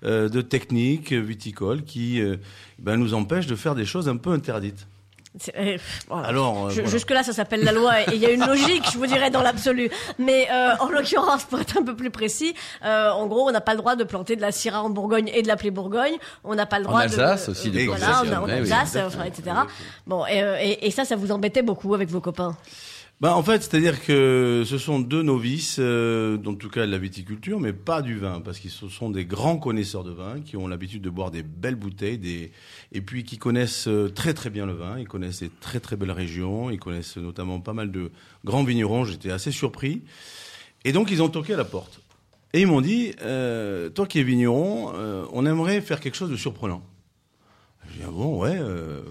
euh, 0.04 0.28
de 0.28 0.40
technique 0.40 1.12
viticole 1.12 1.84
qui 1.84 2.20
ben, 2.78 2.96
nous 2.96 3.14
empêchent 3.14 3.46
de 3.46 3.56
faire 3.56 3.74
des 3.74 3.84
choses 3.84 4.08
un 4.08 4.16
peu 4.16 4.30
interdites. 4.30 4.86
Euh, 5.58 5.78
Alors, 6.10 6.66
euh, 6.66 6.86
jusque-là, 6.86 7.22
ça 7.24 7.32
s'appelle 7.32 7.64
la 7.64 7.72
loi 7.72 8.02
et 8.02 8.14
il 8.14 8.18
y 8.18 8.26
a 8.26 8.30
une 8.30 8.46
logique, 8.46 8.84
je 8.92 8.98
vous 8.98 9.06
dirais, 9.06 9.30
dans 9.30 9.42
l'absolu. 9.42 9.90
Mais 10.18 10.46
euh, 10.50 10.74
en 10.78 10.88
l'occurrence, 10.88 11.44
pour 11.44 11.60
être 11.60 11.76
un 11.76 11.82
peu 11.82 11.96
plus 11.96 12.10
précis, 12.10 12.54
en 12.82 13.26
gros, 13.26 13.48
on 13.48 13.52
n'a 13.52 13.60
pas 13.60 13.72
le 13.72 13.78
droit 13.78 13.96
de 13.96 14.04
planter 14.04 14.36
de 14.36 14.40
la 14.40 14.52
Syrah 14.52 14.82
en 14.82 14.90
Bourgogne 14.90 15.30
et 15.34 15.42
de 15.42 15.48
l'appeler 15.48 15.70
Bourgogne. 15.70 16.14
On 16.44 16.54
n'a 16.54 16.66
pas 16.66 16.78
le 16.78 16.84
droit 16.84 17.00
en 17.00 17.02
Alsace 17.02 17.48
aussi, 17.48 17.70
de 17.70 17.84
voilà, 17.86 18.22
en, 18.22 18.48
Alsace, 18.48 18.96
etc. 19.26 19.56
Bon, 20.06 20.24
et, 20.26 20.86
et 20.86 20.90
ça, 20.90 21.04
ça 21.04 21.16
vous 21.16 21.32
embêtait 21.32 21.62
beaucoup 21.62 21.94
avec 21.94 22.08
vos 22.08 22.20
copains? 22.20 22.56
Bah, 23.20 23.36
en 23.36 23.42
fait, 23.42 23.62
c'est-à-dire 23.62 24.04
que 24.04 24.64
ce 24.66 24.76
sont 24.76 24.98
deux 24.98 25.22
novices, 25.22 25.76
euh, 25.78 26.36
tout 26.36 26.68
cas 26.68 26.84
de 26.84 26.90
la 26.90 26.98
viticulture, 26.98 27.60
mais 27.60 27.72
pas 27.72 28.02
du 28.02 28.18
vin, 28.18 28.40
parce 28.40 28.58
qu'ils 28.58 28.70
sont 28.70 29.10
des 29.10 29.24
grands 29.24 29.56
connaisseurs 29.56 30.04
de 30.04 30.10
vin, 30.10 30.40
qui 30.40 30.56
ont 30.56 30.68
l'habitude 30.68 31.02
de 31.02 31.10
boire 31.10 31.30
des 31.30 31.42
belles 31.42 31.76
bouteilles, 31.76 32.18
des... 32.18 32.52
et 32.92 33.00
puis 33.00 33.24
qui 33.24 33.38
connaissent 33.38 33.88
euh, 33.88 34.08
très 34.08 34.34
très 34.34 34.50
bien 34.50 34.66
le 34.66 34.74
vin, 34.74 34.98
ils 34.98 35.08
connaissent 35.08 35.40
des 35.40 35.50
très 35.60 35.80
très 35.80 35.96
belles 35.96 36.10
régions, 36.10 36.70
ils 36.70 36.80
connaissent 36.80 37.16
notamment 37.16 37.60
pas 37.60 37.72
mal 37.72 37.90
de 37.90 38.10
grands 38.44 38.64
vignerons, 38.64 39.04
j'étais 39.04 39.30
assez 39.30 39.52
surpris. 39.52 40.02
Et 40.84 40.92
donc 40.92 41.10
ils 41.10 41.22
ont 41.22 41.28
toqué 41.28 41.54
à 41.54 41.56
la 41.56 41.64
porte. 41.64 42.00
Et 42.54 42.60
ils 42.60 42.68
m'ont 42.68 42.80
dit, 42.80 43.12
euh, 43.22 43.90
toi 43.90 44.06
qui 44.06 44.20
es 44.20 44.22
vigneron, 44.22 44.92
euh, 44.94 45.24
on 45.32 45.44
aimerait 45.44 45.80
faire 45.80 45.98
quelque 45.98 46.14
chose 46.14 46.30
de 46.30 46.36
surprenant. 46.36 46.84
J'ai 47.88 47.98
dit, 47.98 48.04
ah 48.06 48.10
bon, 48.12 48.40
ouais, 48.40 48.56
euh, 48.56 49.02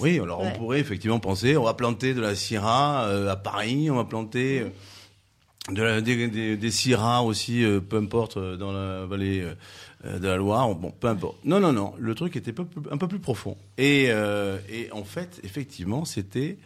oui, 0.00 0.20
alors 0.20 0.40
on 0.40 0.50
pourrait 0.52 0.80
effectivement 0.80 1.20
penser, 1.20 1.56
on 1.56 1.64
va 1.64 1.74
planter 1.74 2.14
de 2.14 2.20
la 2.20 2.34
Syrah 2.34 3.06
euh, 3.06 3.30
à 3.30 3.36
Paris, 3.36 3.90
on 3.90 3.96
va 3.96 4.04
planter 4.04 4.60
euh, 4.60 5.72
de 5.72 5.82
la, 5.82 6.00
des, 6.00 6.56
des, 6.56 6.70
Syrah 6.70 7.22
aussi, 7.22 7.64
euh, 7.64 7.80
peu 7.80 7.98
importe, 7.98 8.38
dans 8.38 8.72
la 8.72 9.06
vallée 9.06 9.44
de 10.04 10.26
la 10.26 10.36
Loire, 10.36 10.74
bon, 10.74 10.90
peu 10.90 11.08
importe. 11.08 11.36
Non, 11.44 11.60
non, 11.60 11.72
non, 11.72 11.92
le 11.98 12.14
truc 12.14 12.36
était 12.36 12.54
un 12.90 12.96
peu 12.96 13.08
plus 13.08 13.18
profond. 13.18 13.56
Et, 13.76 14.06
et 14.06 14.92
en 14.92 15.04
fait, 15.04 15.40
effectivement, 15.44 16.04
c'était 16.04 16.58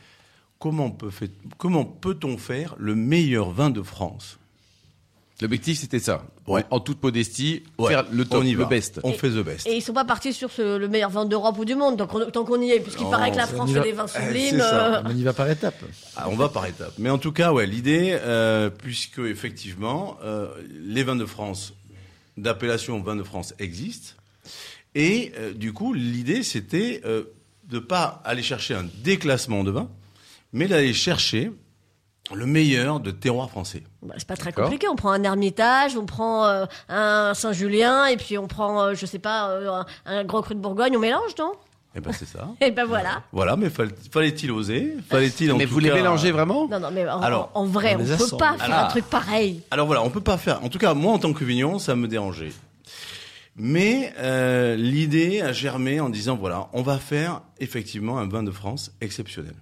comment 0.58 0.90
peut-on 0.90 2.38
faire 2.38 2.76
le 2.78 2.94
meilleur 2.94 3.50
vin 3.50 3.70
de 3.70 3.82
France 3.82 4.38
L'objectif, 5.40 5.80
c'était 5.80 5.98
ça. 5.98 6.24
En, 6.46 6.78
toute 6.78 7.02
modestie, 7.02 7.64
faire 7.88 8.04
le 8.12 8.24
top, 8.24 8.44
le 8.44 8.64
best. 8.66 9.00
On 9.02 9.12
fait 9.12 9.30
the 9.30 9.44
best. 9.44 9.66
Et 9.66 9.76
ils 9.76 9.82
sont 9.82 9.92
pas 9.92 10.04
partis 10.04 10.32
sur 10.32 10.48
le 10.58 10.86
meilleur 10.86 11.10
vin 11.10 11.24
d'Europe 11.24 11.58
ou 11.58 11.64
du 11.64 11.74
monde, 11.74 11.96
donc 11.96 12.32
tant 12.32 12.44
qu'on 12.44 12.60
y 12.60 12.70
est, 12.70 12.80
puisqu'il 12.80 13.08
paraît 13.08 13.32
que 13.32 13.36
la 13.36 13.46
France 13.46 13.72
fait 13.72 13.80
des 13.80 13.92
vins 13.92 14.06
eh, 14.06 14.22
sublimes. 14.22 14.60
Euh. 14.60 15.02
On 15.04 15.16
y 15.16 15.22
va 15.24 15.32
par 15.32 15.50
étapes. 15.50 15.82
Ah, 16.16 16.28
on 16.30 16.36
va 16.36 16.48
par 16.48 16.66
étapes. 16.66 16.94
Mais 16.98 17.10
en 17.10 17.18
tout 17.18 17.32
cas, 17.32 17.52
ouais, 17.52 17.66
l'idée, 17.66 18.16
euh, 18.20 18.70
puisque 18.70 19.18
effectivement, 19.18 20.18
euh, 20.22 20.48
les 20.70 21.02
vins 21.02 21.16
de 21.16 21.26
France, 21.26 21.74
d'appellation 22.36 23.00
vins 23.00 23.16
de 23.16 23.24
France 23.24 23.54
existent, 23.58 24.14
et 24.94 25.32
du 25.56 25.72
coup, 25.72 25.92
l'idée, 25.92 26.44
c'était 26.44 27.02
de 27.02 27.78
pas 27.80 28.22
aller 28.24 28.44
chercher 28.44 28.74
un 28.74 28.86
déclassement 29.02 29.64
de 29.64 29.72
vin, 29.72 29.90
mais 30.52 30.68
d'aller 30.68 30.94
chercher 30.94 31.50
le 32.32 32.46
meilleur 32.46 33.00
de 33.00 33.10
terroir 33.10 33.50
français. 33.50 33.82
Bah, 34.02 34.14
c'est 34.16 34.26
pas 34.26 34.36
très 34.36 34.52
compliqué. 34.52 34.88
On 34.88 34.96
prend 34.96 35.10
un 35.10 35.22
Ermitage, 35.24 35.96
on 35.96 36.06
prend 36.06 36.46
euh, 36.46 36.64
un 36.88 37.34
Saint-Julien, 37.34 38.06
et 38.06 38.16
puis 38.16 38.38
on 38.38 38.46
prend, 38.46 38.80
euh, 38.80 38.94
je 38.94 39.04
sais 39.04 39.18
pas, 39.18 39.50
euh, 39.50 39.82
un, 40.06 40.24
Grand 40.24 40.42
Cru 40.42 40.54
de 40.54 40.60
Bourgogne. 40.60 40.96
On 40.96 41.00
mélange, 41.00 41.36
non? 41.38 41.52
Eh 41.96 42.00
ben 42.00 42.12
c'est 42.12 42.26
ça. 42.26 42.48
et 42.60 42.70
ben 42.70 42.86
voilà. 42.86 43.22
Voilà, 43.30 43.56
mais 43.56 43.68
fallait-il 43.70 44.50
oser? 44.50 44.96
Fallait-il 45.08 45.52
Mais 45.54 45.66
vous 45.66 45.78
les 45.78 45.92
mélangez 45.92 46.32
vraiment? 46.32 46.66
Non, 46.66 46.80
non, 46.80 46.90
mais 46.90 47.08
en, 47.08 47.20
alors, 47.20 47.50
en, 47.54 47.66
vrai, 47.66 47.94
on, 47.96 48.02
ne 48.02 48.16
peut 48.16 48.36
pas 48.36 48.56
faire 48.56 48.84
un 48.84 48.88
truc 48.88 49.04
pareil. 49.04 49.62
Alors 49.70 49.86
voilà, 49.86 50.02
on 50.02 50.10
peut 50.10 50.20
pas 50.20 50.38
faire. 50.38 50.64
En 50.64 50.68
tout 50.68 50.78
cas, 50.78 50.94
moi, 50.94 51.12
en 51.12 51.18
tant 51.18 51.32
que 51.32 51.44
vigneron, 51.44 51.78
ça 51.78 51.94
me 51.94 52.08
dérangeait. 52.08 52.52
Mais 53.56 54.12
l'idée 54.76 55.42
a 55.42 55.52
germé 55.52 56.00
en 56.00 56.08
disant 56.08 56.36
voilà, 56.36 56.68
on 56.72 56.82
va 56.82 56.98
faire 56.98 57.42
effectivement 57.60 58.18
un 58.18 58.26
vin 58.26 58.42
de 58.42 58.50
France 58.50 58.90
exceptionnel. 59.00 59.54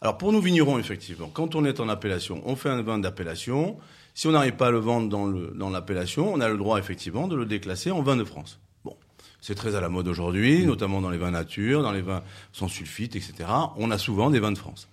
Alors 0.00 0.16
pour 0.16 0.32
nous 0.32 0.40
vignerons, 0.40 0.78
effectivement, 0.78 1.28
quand 1.28 1.54
on 1.54 1.64
est 1.64 1.80
en 1.80 1.88
appellation, 1.88 2.42
on 2.46 2.56
fait 2.56 2.68
un 2.68 2.82
vin 2.82 2.98
d'appellation. 2.98 3.76
Si 4.14 4.26
on 4.26 4.32
n'arrive 4.32 4.54
pas 4.54 4.68
à 4.68 4.70
le 4.70 4.78
vendre 4.78 5.08
dans 5.08 5.70
l'appellation, 5.70 6.32
on 6.32 6.40
a 6.40 6.48
le 6.48 6.56
droit 6.56 6.78
effectivement 6.78 7.28
de 7.28 7.36
le 7.36 7.46
déclasser 7.46 7.90
en 7.90 8.02
vin 8.02 8.16
de 8.16 8.24
France. 8.24 8.60
Bon, 8.84 8.96
c'est 9.40 9.54
très 9.54 9.74
à 9.74 9.80
la 9.80 9.88
mode 9.88 10.08
aujourd'hui, 10.08 10.66
notamment 10.66 11.00
dans 11.00 11.10
les 11.10 11.18
vins 11.18 11.30
nature, 11.30 11.82
dans 11.82 11.92
les 11.92 12.02
vins 12.02 12.22
sans 12.52 12.68
sulfite, 12.68 13.16
etc. 13.16 13.48
On 13.76 13.90
a 13.90 13.98
souvent 13.98 14.30
des 14.30 14.40
vins 14.40 14.52
de 14.52 14.58
France. 14.58 14.88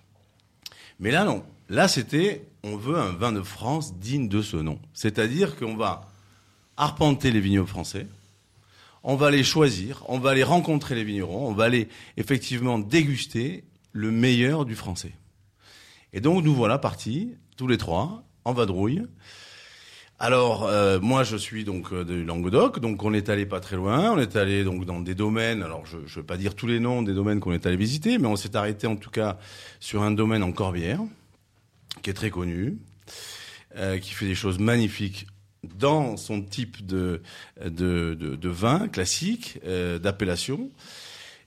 Mais 0.98 1.10
là 1.10 1.24
non, 1.24 1.44
là 1.68 1.88
c'était, 1.88 2.46
on 2.64 2.76
veut 2.76 2.96
un 2.96 3.12
vin 3.12 3.32
de 3.32 3.42
France 3.42 3.98
digne 3.98 4.28
de 4.28 4.42
ce 4.42 4.56
nom. 4.56 4.78
C'est-à-dire 4.92 5.56
qu'on 5.56 5.76
va 5.76 6.08
arpenter 6.76 7.30
les 7.30 7.40
vignobles 7.40 7.68
français, 7.68 8.06
on 9.02 9.14
va 9.14 9.30
les 9.30 9.44
choisir, 9.44 10.02
on 10.08 10.18
va 10.18 10.30
aller 10.30 10.42
rencontrer 10.42 10.96
les 10.96 11.04
vignerons, 11.04 11.48
on 11.48 11.52
va 11.52 11.64
aller 11.64 11.88
effectivement 12.16 12.78
déguster 12.78 13.62
le 13.96 14.10
meilleur 14.10 14.64
du 14.64 14.76
français. 14.76 15.12
Et 16.12 16.20
donc 16.20 16.44
nous 16.44 16.54
voilà 16.54 16.78
partis, 16.78 17.32
tous 17.56 17.66
les 17.66 17.78
trois, 17.78 18.22
en 18.44 18.52
vadrouille. 18.52 19.02
Alors 20.18 20.64
euh, 20.64 21.00
moi 21.00 21.24
je 21.24 21.36
suis 21.36 21.64
donc 21.64 21.92
euh, 21.92 22.04
de 22.04 22.14
Languedoc, 22.14 22.78
donc 22.78 23.02
on 23.02 23.12
est 23.12 23.28
allé 23.28 23.44
pas 23.44 23.60
très 23.60 23.76
loin, 23.76 24.12
on 24.12 24.18
est 24.18 24.36
allé 24.36 24.64
donc 24.64 24.84
dans 24.84 25.00
des 25.00 25.14
domaines. 25.14 25.62
Alors 25.62 25.84
je 25.86 25.96
ne 25.96 26.06
veux 26.06 26.22
pas 26.22 26.36
dire 26.36 26.54
tous 26.54 26.66
les 26.66 26.78
noms 26.78 27.02
des 27.02 27.14
domaines 27.14 27.40
qu'on 27.40 27.52
est 27.52 27.66
allé 27.66 27.76
visiter, 27.76 28.18
mais 28.18 28.26
on 28.26 28.36
s'est 28.36 28.56
arrêté 28.56 28.86
en 28.86 28.96
tout 28.96 29.10
cas 29.10 29.38
sur 29.80 30.02
un 30.02 30.10
domaine 30.10 30.42
en 30.42 30.52
Corbière 30.52 31.00
qui 32.02 32.10
est 32.10 32.14
très 32.14 32.30
connu, 32.30 32.78
euh, 33.76 33.98
qui 33.98 34.12
fait 34.12 34.26
des 34.26 34.34
choses 34.34 34.58
magnifiques 34.58 35.26
dans 35.64 36.16
son 36.16 36.42
type 36.42 36.86
de 36.86 37.22
de, 37.62 38.14
de, 38.14 38.48
vin 38.48 38.88
classique 38.88 39.58
d'appellation. 40.00 40.70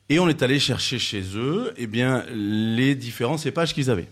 Et 0.09 0.19
on 0.19 0.27
est 0.27 0.41
allé 0.41 0.59
chercher 0.59 0.99
chez 0.99 1.21
eux, 1.35 1.73
eh 1.77 1.87
bien, 1.87 2.25
les 2.31 2.95
différents 2.95 3.37
cépages 3.37 3.73
qu'ils 3.73 3.89
avaient. 3.89 4.09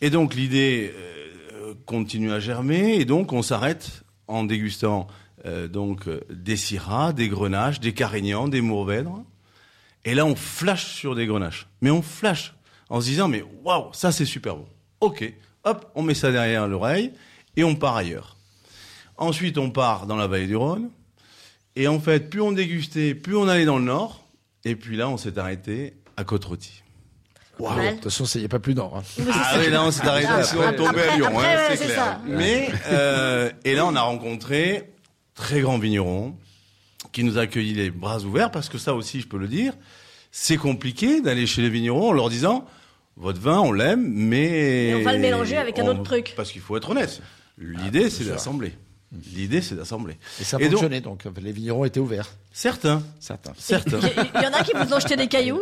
Et 0.00 0.10
donc 0.10 0.34
l'idée 0.34 0.92
euh, 0.96 1.74
continue 1.86 2.32
à 2.32 2.40
germer, 2.40 2.96
et 2.96 3.04
donc 3.04 3.32
on 3.32 3.42
s'arrête 3.42 4.02
en 4.26 4.44
dégustant 4.44 5.06
euh, 5.44 5.68
donc 5.68 6.08
des 6.30 6.56
syrahs, 6.56 7.12
des 7.12 7.28
grenaches, 7.28 7.80
des 7.80 7.92
carignans, 7.92 8.48
des 8.48 8.60
mourvèdres. 8.60 9.22
Et 10.04 10.14
là, 10.14 10.26
on 10.26 10.34
flash 10.34 10.86
sur 10.94 11.14
des 11.14 11.26
grenaches. 11.26 11.66
Mais 11.80 11.90
on 11.90 12.02
flash 12.02 12.54
en 12.88 13.00
se 13.00 13.06
disant, 13.06 13.28
mais 13.28 13.44
waouh, 13.62 13.92
ça 13.92 14.10
c'est 14.10 14.24
super 14.24 14.56
bon. 14.56 14.66
Ok, 15.00 15.32
hop, 15.64 15.90
on 15.94 16.02
met 16.02 16.14
ça 16.14 16.32
derrière 16.32 16.66
l'oreille 16.66 17.12
et 17.56 17.64
on 17.64 17.74
part 17.74 17.96
ailleurs. 17.96 18.36
Ensuite, 19.16 19.58
on 19.58 19.70
part 19.70 20.06
dans 20.06 20.16
la 20.16 20.26
vallée 20.26 20.46
du 20.46 20.56
Rhône. 20.56 20.90
Et 21.76 21.88
en 21.88 22.00
fait, 22.00 22.28
plus 22.28 22.40
on 22.40 22.52
dégustait, 22.52 23.14
plus 23.14 23.36
on 23.36 23.48
allait 23.48 23.64
dans 23.64 23.78
le 23.78 23.84
nord. 23.84 24.21
Et 24.64 24.76
puis 24.76 24.96
là, 24.96 25.08
on 25.08 25.16
s'est 25.16 25.38
arrêté 25.38 25.94
à 26.16 26.24
Côte-Rôtie. 26.24 26.82
Wow. 27.58 27.70
De 27.74 27.90
toute 27.90 28.04
façon, 28.04 28.24
il 28.34 28.40
n'y 28.40 28.44
a 28.46 28.48
pas 28.48 28.58
plus 28.58 28.74
d'or. 28.74 28.96
Hein. 28.96 29.22
Ah 29.30 29.56
oui, 29.58 29.70
là, 29.70 29.84
on 29.84 29.90
s'est 29.90 30.06
arrêté, 30.06 30.28
ah, 30.30 30.42
on 30.56 30.72
tombait 30.72 31.08
à 31.08 31.16
Lyon, 31.16 31.38
hein, 31.38 31.56
c'est 31.76 31.84
clair. 31.84 32.20
Mais, 32.26 32.70
euh, 32.88 33.50
et 33.64 33.74
là, 33.74 33.86
on 33.86 33.94
a 33.94 34.00
rencontré 34.00 34.90
très 35.34 35.60
grands 35.60 35.78
vignerons 35.78 36.34
qui 37.12 37.24
nous 37.24 37.38
accueillit 37.38 37.74
les 37.74 37.90
bras 37.90 38.20
ouverts, 38.20 38.50
parce 38.50 38.68
que 38.68 38.78
ça 38.78 38.94
aussi, 38.94 39.20
je 39.20 39.28
peux 39.28 39.38
le 39.38 39.48
dire, 39.48 39.74
c'est 40.30 40.56
compliqué 40.56 41.20
d'aller 41.20 41.46
chez 41.46 41.60
les 41.60 41.68
vignerons 41.68 42.08
en 42.08 42.12
leur 42.12 42.30
disant, 42.30 42.64
votre 43.16 43.40
vin, 43.40 43.58
on 43.60 43.72
l'aime, 43.72 44.08
mais... 44.08 44.94
on 44.94 45.02
va 45.02 45.12
le 45.12 45.18
mélanger 45.18 45.58
avec 45.58 45.78
un 45.78 45.86
autre 45.86 46.02
truc. 46.02 46.32
Parce 46.36 46.50
qu'il 46.50 46.62
faut 46.62 46.76
être 46.76 46.90
honnête. 46.90 47.20
L'idée, 47.58 48.08
c'est 48.08 48.24
d'assembler. 48.24 48.72
L'idée, 49.34 49.60
c'est 49.60 49.74
d'assembler. 49.74 50.16
Et 50.40 50.44
ça 50.44 50.58
fonctionnait, 50.58 51.00
donc, 51.02 51.24
les 51.40 51.52
vignerons 51.52 51.84
étaient 51.84 52.00
ouverts. 52.00 52.30
Certains. 52.52 53.02
Certains. 53.20 53.52
Certains. 53.58 54.00
Il 54.34 54.42
y 54.42 54.46
en 54.46 54.52
a 54.52 54.62
qui 54.62 54.72
vous 54.74 54.94
ont 54.94 55.00
jeté 55.00 55.16
des 55.16 55.26
cailloux? 55.28 55.60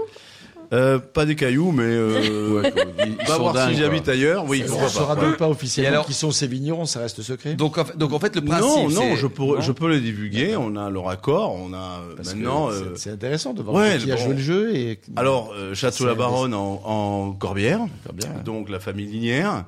Euh, 0.73 0.99
pas 0.99 1.27
des 1.27 1.35
cailloux, 1.35 1.73
mais 1.73 1.83
euh, 1.85 2.61
ouais, 2.61 2.73
ils, 3.07 3.27
va 3.27 3.39
voir 3.39 3.69
si 3.69 3.77
j'habite 3.77 4.09
ailleurs. 4.09 4.45
Oui, 4.49 4.65
on 4.71 4.83
ne 4.83 4.89
saura 4.89 5.17
donc 5.17 5.37
pas 5.37 5.49
officiellement 5.49 5.91
alors, 5.91 6.07
qui 6.07 6.15
sont 6.15 6.31
ces 6.31 6.47
vignerons, 6.47 6.85
ça 6.85 7.01
reste 7.01 7.23
secret. 7.23 7.55
Donc, 7.55 7.77
en 7.79 7.85
fait, 7.85 7.97
donc 7.97 8.13
en 8.13 8.21
fait, 8.21 8.37
le 8.37 8.43
principe, 8.43 8.65
non, 8.65 8.89
non, 8.89 9.17
je 9.17 9.27
peux, 9.27 9.61
je 9.61 9.73
peux 9.73 9.89
le 9.89 10.01
divulguer. 10.01 10.57
On 10.57 10.77
a 10.77 10.89
leur 10.89 11.09
accord, 11.09 11.55
on 11.55 11.73
a 11.73 12.03
Parce 12.17 12.35
maintenant. 12.35 12.71
Euh... 12.71 12.95
C'est 12.95 13.11
intéressant 13.11 13.53
de 13.53 13.63
voir 13.63 13.77
ouais, 13.77 13.99
qui 13.99 14.13
a 14.13 14.17
joué 14.17 14.35
le 14.35 14.41
jeu 14.41 14.75
et. 14.75 15.01
Alors, 15.17 15.53
euh, 15.57 15.75
Château 15.75 16.07
la 16.07 16.15
Baronne 16.15 16.55
en, 16.55 16.81
en 16.85 17.33
Corbière, 17.33 17.81
Corbière, 18.05 18.43
donc 18.45 18.69
la 18.69 18.79
famille 18.81 19.07
Linière. 19.07 19.65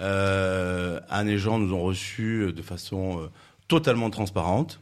-hmm. 0.00 1.00
Anne 1.08 1.28
et 1.28 1.38
Jean 1.38 1.58
nous 1.58 1.72
ont 1.74 1.82
reçus 1.82 2.52
de 2.52 2.62
façon 2.62 3.28
totalement 3.68 4.10
transparente. 4.10 4.80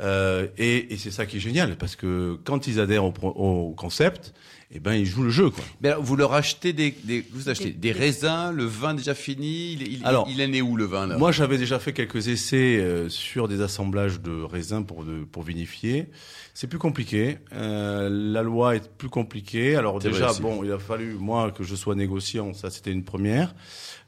Euh, 0.00 0.46
et, 0.56 0.94
et 0.94 0.96
c'est 0.96 1.10
ça 1.10 1.26
qui 1.26 1.36
est 1.36 1.40
génial, 1.40 1.76
parce 1.76 1.94
que 1.94 2.38
quand 2.44 2.66
ils 2.66 2.80
adhèrent 2.80 3.04
au, 3.04 3.12
au 3.22 3.74
concept, 3.76 4.32
eh 4.74 4.80
ben 4.80 4.94
ils 4.94 5.06
jouent 5.06 5.22
le 5.22 5.30
jeu 5.30 5.50
quoi. 5.50 5.64
Mais 5.80 5.90
alors, 5.90 6.02
vous 6.02 6.16
leur 6.16 6.34
achetez 6.34 6.72
des, 6.72 6.94
des 7.04 7.24
vous 7.32 7.48
achetez 7.48 7.70
des, 7.70 7.92
des, 7.92 7.92
raisins, 7.92 8.50
le 8.52 8.64
vin 8.64 8.94
déjà 8.94 9.14
fini. 9.14 9.72
Il, 9.72 9.82
il, 9.82 10.04
alors, 10.04 10.26
il 10.30 10.40
est 10.40 10.48
né 10.48 10.62
où 10.62 10.76
le 10.76 10.84
vin 10.84 11.06
là? 11.06 11.16
Moi 11.16 11.32
j'avais 11.32 11.58
déjà 11.58 11.78
fait 11.78 11.92
quelques 11.92 12.28
essais 12.28 12.78
euh, 12.78 13.08
sur 13.08 13.48
des 13.48 13.60
assemblages 13.60 14.20
de 14.20 14.42
raisins 14.42 14.84
pour 14.84 15.04
de, 15.04 15.24
pour 15.24 15.42
vinifier. 15.42 16.08
C'est 16.54 16.66
plus 16.68 16.78
compliqué. 16.78 17.38
Euh, 17.52 18.08
la 18.10 18.42
loi 18.42 18.76
est 18.76 18.88
plus 18.88 19.08
compliquée. 19.08 19.76
Alors 19.76 19.98
déjà 19.98 20.32
bon, 20.34 20.62
il 20.64 20.72
a 20.72 20.78
fallu 20.78 21.14
moi 21.14 21.50
que 21.50 21.64
je 21.64 21.74
sois 21.74 21.94
négociant, 21.94 22.52
ça 22.52 22.70
c'était 22.70 22.92
une 22.92 23.04
première. 23.04 23.54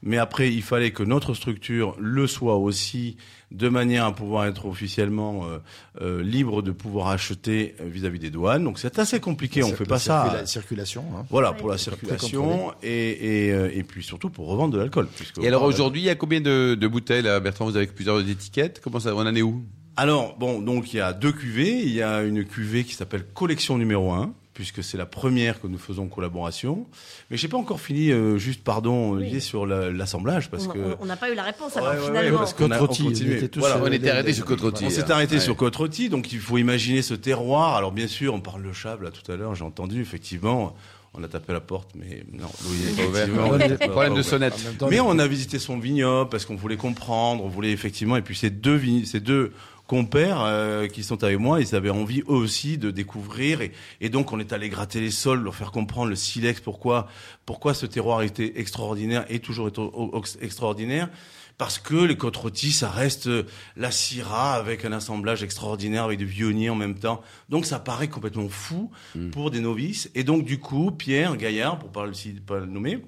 Mais 0.03 0.17
après 0.17 0.53
il 0.53 0.63
fallait 0.63 0.91
que 0.91 1.03
notre 1.03 1.33
structure 1.33 1.95
le 1.99 2.27
soit 2.27 2.57
aussi 2.57 3.17
de 3.51 3.69
manière 3.69 4.05
à 4.05 4.13
pouvoir 4.13 4.45
être 4.45 4.65
officiellement 4.65 5.45
euh, 5.45 5.59
euh, 6.01 6.21
libre 6.21 6.61
de 6.61 6.71
pouvoir 6.71 7.07
acheter 7.07 7.75
euh, 7.79 7.85
vis-à-vis 7.87 8.19
des 8.19 8.29
douanes. 8.29 8.63
Donc 8.63 8.77
c'est 8.77 8.99
assez 8.99 9.19
compliqué, 9.19 9.63
on 9.63 9.73
fait 9.73 9.85
pas 9.85 9.99
ça. 9.99 10.31
La 10.33 10.45
circulation. 10.61 11.05
Hein. 11.15 11.25
Voilà, 11.29 11.53
pour 11.53 11.69
la 11.69 11.77
circulation 11.77 12.73
et, 12.81 12.89
et, 12.89 13.77
et, 13.77 13.83
puis 13.83 14.03
surtout 14.03 14.29
pour 14.29 14.47
revendre 14.47 14.73
de 14.73 14.79
l'alcool. 14.79 15.07
Et 15.41 15.47
alors 15.47 15.63
aujourd'hui, 15.63 16.01
il 16.01 16.05
y 16.05 16.09
a 16.09 16.15
combien 16.15 16.41
de, 16.41 16.75
de 16.75 16.87
bouteilles 16.87 17.21
là, 17.21 17.39
Bertrand 17.39 17.65
Vous 17.65 17.77
avez 17.77 17.87
plusieurs 17.87 18.27
étiquettes? 18.27 18.81
Comment 18.83 18.99
ça 18.99 19.13
On 19.15 19.19
en 19.19 19.35
est 19.35 19.41
où? 19.41 19.63
Alors, 19.95 20.37
bon, 20.37 20.61
donc 20.61 20.93
il 20.93 20.97
y 20.97 20.99
a 20.99 21.11
deux 21.13 21.31
cuvées. 21.31 21.81
Il 21.81 21.93
y 21.93 22.03
a 22.03 22.21
une 22.23 22.45
cuvée 22.45 22.83
qui 22.83 22.93
s'appelle 22.93 23.25
Collection 23.33 23.77
numéro 23.77 24.11
1, 24.11 24.33
puisque 24.57 24.83
c'est 24.83 24.97
la 24.97 25.05
première 25.05 25.61
que 25.61 25.67
nous 25.67 25.77
faisons 25.77 26.05
en 26.05 26.07
collaboration. 26.07 26.87
Mais 27.29 27.37
j'ai 27.37 27.47
pas 27.47 27.57
encore 27.57 27.79
fini, 27.79 28.09
euh, 28.09 28.39
juste 28.39 28.63
pardon, 28.63 29.11
oui. 29.11 29.39
sur 29.39 29.67
l'assemblage 29.67 30.49
parce 30.49 30.65
on, 30.65 30.71
que 30.71 30.79
on 30.99 31.05
n'a 31.05 31.15
pas 31.15 31.29
eu 31.29 31.35
la 31.35 31.43
réponse 31.43 31.77
alors 31.77 31.93
finalement. 31.93 32.39
parce 32.39 32.55
qu'on 32.55 32.71
a, 32.71 32.81
on, 32.81 33.59
voilà, 33.59 33.79
on 33.83 33.91
était 33.91 34.09
arrêté 34.09 34.33
sur 34.33 34.45
côte 34.45 34.63
On 34.63 34.89
s'est 34.89 35.11
arrêté 35.11 35.35
ouais. 35.35 35.41
sur 35.41 35.55
côte 35.55 35.77
donc 36.09 36.33
il 36.33 36.39
faut 36.39 36.57
imaginer 36.57 37.03
ce 37.03 37.13
terroir. 37.13 37.75
Alors 37.75 37.91
bien 37.91 38.07
sûr, 38.07 38.33
on 38.33 38.41
parle 38.41 38.63
de 38.63 38.73
Chab 38.73 39.03
là 39.03 39.11
tout 39.11 39.31
à 39.31 39.35
l'heure, 39.35 39.53
j'ai 39.53 39.63
entendu 39.63 40.01
effectivement. 40.01 40.75
On 41.13 41.23
a 41.23 41.27
tapé 41.27 41.53
la 41.53 41.61
porte, 41.61 41.91
mais 41.95 42.23
non, 42.31 42.47
Louis 42.63 42.99
est 42.99 43.05
ouvert. 43.07 43.89
Problème 43.91 44.15
de 44.15 44.21
sonnette. 44.23 44.55
Mais 44.89 44.99
on 44.99 45.17
a 45.19 45.27
visité 45.27 45.59
son 45.59 45.77
vignoble 45.77 46.29
parce 46.31 46.45
qu'on 46.45 46.55
voulait 46.55 46.77
comprendre, 46.77 47.43
on 47.43 47.47
voulait 47.47 47.71
effectivement, 47.71 48.17
et 48.17 48.21
puis 48.23 48.35
ces 48.35 48.49
deux, 48.49 48.79
ces 49.05 49.19
deux 49.19 49.51
compères 49.87 50.41
euh, 50.43 50.87
qui 50.87 51.03
sont 51.03 51.23
avec 51.23 51.39
moi, 51.39 51.61
ils 51.61 51.75
avaient 51.75 51.89
envie 51.89 52.21
eux 52.21 52.33
aussi 52.33 52.77
de 52.77 52.91
découvrir 52.91 53.61
et, 53.61 53.71
et, 54.01 54.09
donc 54.09 54.33
on 54.33 54.39
est 54.39 54.53
allé 54.53 54.69
gratter 54.69 54.99
les 54.99 55.11
sols, 55.11 55.41
leur 55.41 55.55
faire 55.55 55.71
comprendre 55.71 56.09
le 56.09 56.15
silex, 56.15 56.59
pourquoi 56.61 57.07
pourquoi 57.45 57.73
ce 57.73 57.85
terroir 57.85 58.21
était 58.21 58.59
extraordinaire 58.59 59.25
et 59.29 59.39
toujours 59.39 59.69
est 59.69 60.43
extraordinaire. 60.43 61.09
Parce 61.57 61.79
que 61.79 61.95
les 61.95 62.17
côtes 62.17 62.37
rôties, 62.37 62.71
ça 62.71 62.89
reste 62.89 63.29
la 63.75 63.89
syrah 63.89 64.53
avec 64.53 64.85
un 64.85 64.91
assemblage 64.91 65.41
extraordinaire 65.41 66.03
avec 66.03 66.19
du 66.19 66.25
vionnier 66.25 66.69
en 66.69 66.75
même 66.75 66.99
temps. 66.99 67.21
Donc 67.49 67.65
ça 67.65 67.79
paraît 67.79 68.09
complètement 68.09 68.47
fou 68.47 68.91
mm. 69.15 69.31
pour 69.31 69.49
des 69.49 69.59
novices. 69.59 70.11
Et 70.13 70.23
donc 70.23 70.45
du 70.45 70.59
coup, 70.59 70.91
Pierre 70.91 71.35
Gaillard, 71.35 71.79
pour 71.79 71.89
pas 71.89 72.05
le, 72.05 72.39
pas 72.41 72.59
le 72.59 72.67
nommer, 72.67 73.01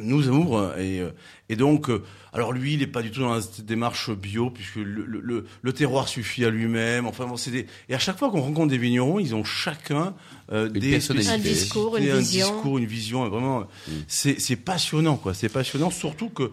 nous 0.00 0.28
ouvre 0.28 0.78
et, 0.78 1.00
euh, 1.00 1.10
et 1.48 1.56
donc 1.56 1.88
euh, 1.88 2.02
alors 2.32 2.52
lui 2.52 2.74
il 2.74 2.80
n'est 2.80 2.86
pas 2.86 3.02
du 3.02 3.10
tout 3.10 3.20
dans 3.20 3.40
cette 3.40 3.64
démarche 3.64 4.10
bio 4.10 4.50
puisque 4.50 4.76
le, 4.76 5.04
le, 5.06 5.46
le 5.62 5.72
terroir 5.72 6.08
suffit 6.08 6.44
à 6.44 6.50
lui-même. 6.50 7.06
Enfin 7.06 7.26
bon 7.26 7.36
c'est 7.36 7.50
des 7.50 7.66
et 7.88 7.94
à 7.94 7.98
chaque 7.98 8.18
fois 8.18 8.30
qu'on 8.30 8.42
rencontre 8.42 8.68
des 8.68 8.78
vignerons 8.78 9.18
ils 9.18 9.34
ont 9.34 9.44
chacun 9.44 10.14
euh, 10.52 10.68
des 10.68 10.94
un 10.96 11.38
discours 11.38 11.96
une 11.96 12.10
un 12.10 12.18
vision. 12.18 12.52
discours 12.52 12.78
une 12.78 12.86
vision 12.86 13.28
vraiment 13.28 13.60
mm. 13.60 13.92
c'est 14.06 14.38
c'est 14.38 14.56
passionnant 14.56 15.16
quoi. 15.16 15.32
C'est 15.32 15.48
passionnant 15.48 15.90
surtout 15.90 16.28
que 16.28 16.52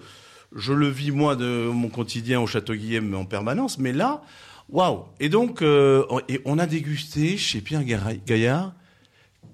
je 0.56 0.72
le 0.72 0.88
vis 0.88 1.12
moi 1.12 1.36
de 1.36 1.70
mon 1.74 1.90
quotidien 1.90 2.40
au 2.40 2.48
château 2.48 2.76
Guillaume 2.76 3.14
en 3.16 3.26
permanence. 3.26 3.78
Mais 3.78 3.92
là 3.92 4.22
waouh! 4.70 5.04
Et 5.20 5.30
donc 5.30 5.62
euh, 5.62 6.06
et 6.30 6.40
on 6.46 6.60
a 6.60 6.66
dégusté 6.66 7.38
chez 7.38 7.60
Pierre 7.60 7.84
Gaillard 7.84 8.74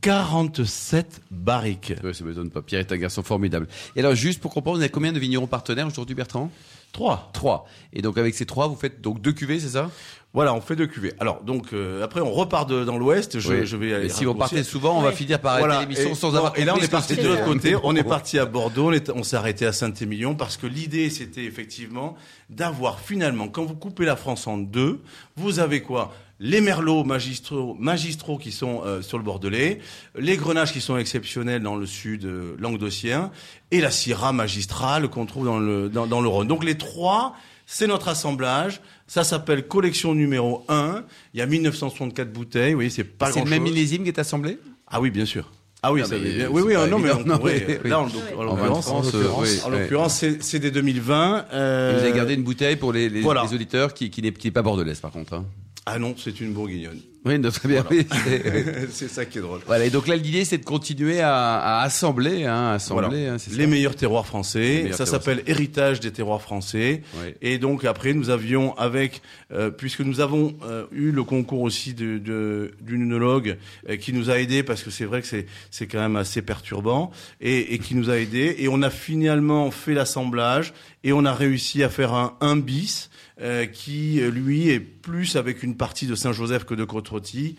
47 0.01 1.21
barriques. 1.31 1.93
Ouais, 2.03 2.13
ça 2.13 2.23
m'étonne 2.23 2.49
pas. 2.49 2.61
Pierre 2.61 2.81
est 2.81 2.91
un 2.91 2.97
garçon 2.97 3.23
formidable. 3.23 3.67
Et 3.95 3.99
alors, 3.99 4.15
juste 4.15 4.39
pour 4.39 4.53
comprendre, 4.53 4.77
vous 4.77 4.83
avez 4.83 4.91
combien 4.91 5.11
de 5.11 5.19
vignerons 5.19 5.47
partenaires 5.47 5.87
aujourd'hui, 5.87 6.15
Bertrand? 6.15 6.51
Trois. 6.91 7.29
Trois. 7.33 7.65
Et 7.93 8.01
donc, 8.01 8.17
avec 8.17 8.33
ces 8.33 8.45
trois, 8.45 8.67
vous 8.67 8.75
faites 8.75 9.01
donc 9.01 9.21
deux 9.21 9.33
cuvées, 9.33 9.59
c'est 9.59 9.69
ça? 9.69 9.89
Voilà, 10.31 10.53
on 10.53 10.61
fait 10.61 10.75
deux 10.75 10.85
cuvées. 10.85 11.13
Alors 11.19 11.41
donc 11.41 11.73
euh, 11.73 12.03
après 12.03 12.21
on 12.21 12.31
repart 12.31 12.69
de, 12.69 12.83
dans 12.83 12.99
l'ouest. 12.99 13.39
Je, 13.39 13.51
oui. 13.51 13.65
je 13.65 13.75
vais. 13.75 13.95
Aller 13.95 14.05
et 14.05 14.09
si 14.09 14.25
vous 14.25 14.35
partez 14.35 14.63
souvent, 14.63 14.95
on 14.95 15.01
va 15.01 15.11
finir 15.11 15.39
par 15.39 15.53
arrêter 15.53 15.67
voilà. 15.67 15.81
l'émission 15.81 16.13
sans 16.13 16.35
avoir. 16.35 16.55
Et 16.55 16.65
là 16.65 16.75
on 16.77 16.81
est 16.81 16.91
parti 16.91 17.15
de 17.15 17.27
l'autre 17.27 17.45
côté. 17.45 17.75
On 17.81 17.95
est 17.95 18.03
parti 18.03 18.37
à 18.37 18.45
Bordeaux. 18.45 18.91
On, 18.91 19.17
on 19.19 19.23
s'est 19.23 19.37
arrêté 19.37 19.65
à 19.65 19.73
Saint-Émilion 19.73 20.35
parce 20.35 20.55
que 20.55 20.67
l'idée 20.67 21.09
c'était 21.09 21.45
effectivement 21.45 22.15
d'avoir 22.51 22.99
finalement 22.99 23.47
quand 23.47 23.65
vous 23.65 23.73
coupez 23.73 24.05
la 24.05 24.15
France 24.15 24.45
en 24.45 24.59
deux, 24.59 25.01
vous 25.35 25.57
avez 25.57 25.81
quoi? 25.81 26.13
Les 26.39 26.61
merlots 26.61 27.03
magistraux, 27.03 27.75
magistraux 27.79 28.37
qui 28.37 28.51
sont 28.51 28.81
euh, 28.85 29.01
sur 29.01 29.17
le 29.17 29.23
Bordelais, 29.23 29.79
les 30.17 30.37
grenaches 30.37 30.71
qui 30.71 30.81
sont 30.81 30.97
exceptionnels 30.97 31.61
dans 31.61 31.75
le 31.75 31.85
sud 31.85 32.25
euh, 32.25 32.55
languedocien, 32.59 33.31
et 33.71 33.81
la 33.81 33.91
syrah 33.91 34.31
magistrale 34.31 35.09
qu'on 35.09 35.25
trouve 35.25 35.45
dans 35.45 35.59
le, 35.59 35.89
dans, 35.89 36.07
dans 36.07 36.21
le 36.21 36.27
Rhône. 36.29 36.47
Donc 36.47 36.63
les 36.63 36.77
trois, 36.77 37.35
c'est 37.65 37.87
notre 37.87 38.07
assemblage. 38.07 38.81
Ça 39.05 39.23
s'appelle 39.23 39.67
collection 39.67 40.15
numéro 40.15 40.65
1. 40.69 41.03
Il 41.33 41.39
y 41.39 41.41
a 41.41 41.45
1964 41.45 42.31
bouteilles. 42.31 42.71
Vous 42.71 42.77
voyez, 42.77 42.89
c'est 42.89 43.03
pas 43.03 43.29
grand-chose. 43.29 43.49
C'est 43.49 43.55
le 43.55 43.61
même 43.61 43.63
millésime 43.63 44.03
qui 44.03 44.09
est 44.09 44.19
assemblé? 44.19 44.59
Ah 44.87 45.01
oui, 45.01 45.11
bien 45.11 45.25
sûr. 45.25 45.51
Ah 45.81 45.93
oui, 45.93 46.01
non, 46.01 46.07
ça 46.07 46.15
mais, 46.17 46.45
oui, 46.47 46.61
oui, 46.65 46.73
non, 46.89 46.99
mais, 46.99 47.09
non, 47.25 47.39
oui, 47.41 47.53
oui. 47.67 47.89
là, 47.89 48.01
en, 48.01 48.09
en 48.37 48.43
l'occurrence, 48.43 48.89
en 48.89 49.69
l'occurrence, 49.69 50.25
c'est 50.41 50.59
des 50.59 50.71
2020. 50.71 51.45
Euh... 51.53 51.95
vous 51.97 52.05
avez 52.05 52.15
gardé 52.15 52.33
une 52.33 52.43
bouteille 52.43 52.75
pour 52.75 52.91
les, 52.91 53.07
les, 53.07 53.21
voilà. 53.21 53.43
les 53.43 53.53
auditeurs 53.53 53.93
qui, 53.93 54.09
qui 54.09 54.21
n'est 54.21 54.51
pas 54.51 54.61
bordelaise, 54.61 54.99
par 54.99 55.11
contre. 55.11 55.33
Hein. 55.35 55.45
Ah 55.85 55.97
non, 55.97 56.15
c'est 56.17 56.41
une 56.41 56.53
bourguignonne. 56.53 56.99
Oui, 57.25 57.37
non, 57.37 57.49
très 57.51 57.67
bien. 57.67 57.85
Voilà. 57.89 58.03
c'est 58.91 59.09
ça 59.09 59.25
qui 59.25 59.39
est 59.39 59.41
drôle. 59.41 59.59
Voilà, 59.65 59.85
et 59.85 59.89
donc 59.89 60.07
là, 60.07 60.15
l'idée, 60.15 60.45
c'est 60.45 60.57
de 60.57 60.63
continuer 60.63 61.19
à, 61.19 61.57
à 61.57 61.81
assembler, 61.83 62.45
hein, 62.45 62.71
assembler 62.71 63.25
voilà. 63.25 63.33
hein, 63.33 63.37
les 63.51 63.67
meilleurs 63.67 63.95
terroirs 63.95 64.25
français. 64.25 64.83
Meilleurs 64.83 64.97
ça 64.97 65.05
s'appelle 65.05 65.43
Héritage 65.45 65.99
des 65.99 66.11
terroirs 66.11 66.41
français. 66.41 67.03
Oui. 67.15 67.33
Et 67.41 67.57
donc 67.57 67.83
après, 67.83 68.13
nous 68.13 68.29
avions 68.29 68.73
avec, 68.77 69.21
euh, 69.51 69.69
puisque 69.69 69.99
nous 69.99 70.21
avons 70.21 70.55
euh, 70.63 70.85
eu 70.91 71.11
le 71.11 71.23
concours 71.23 71.61
aussi 71.61 71.93
d'une 71.93 72.23
de, 72.23 72.71
œnologue 72.89 73.57
euh, 73.89 73.97
qui 73.97 74.13
nous 74.13 74.29
a 74.29 74.39
aidé 74.39 74.63
parce 74.63 74.83
que 74.83 74.89
c'est 74.89 75.05
vrai 75.05 75.21
que 75.21 75.27
c'est 75.27 75.45
c'est 75.71 75.87
quand 75.87 75.99
même 75.99 76.15
assez 76.15 76.41
perturbant 76.41 77.11
et, 77.41 77.73
et 77.73 77.79
qui 77.79 77.95
nous 77.95 78.09
a 78.09 78.17
aidé. 78.17 78.55
Et 78.59 78.69
on 78.69 78.81
a 78.81 78.89
finalement 78.89 79.71
fait 79.71 79.93
l'assemblage 79.93 80.73
et 81.03 81.11
on 81.11 81.25
a 81.25 81.33
réussi 81.33 81.83
à 81.83 81.89
faire 81.89 82.13
un 82.13 82.35
1 82.41 82.57
bis 82.57 83.09
euh, 83.41 83.65
qui, 83.65 84.19
lui, 84.21 84.69
est 84.69 84.79
plus 84.79 85.35
avec 85.35 85.63
une 85.63 85.75
partie 85.75 86.07
de 86.07 86.15
Saint-Joseph 86.15 86.65
que 86.65 86.73
de 86.73 86.83
Côte-Rôtie. 86.83 87.55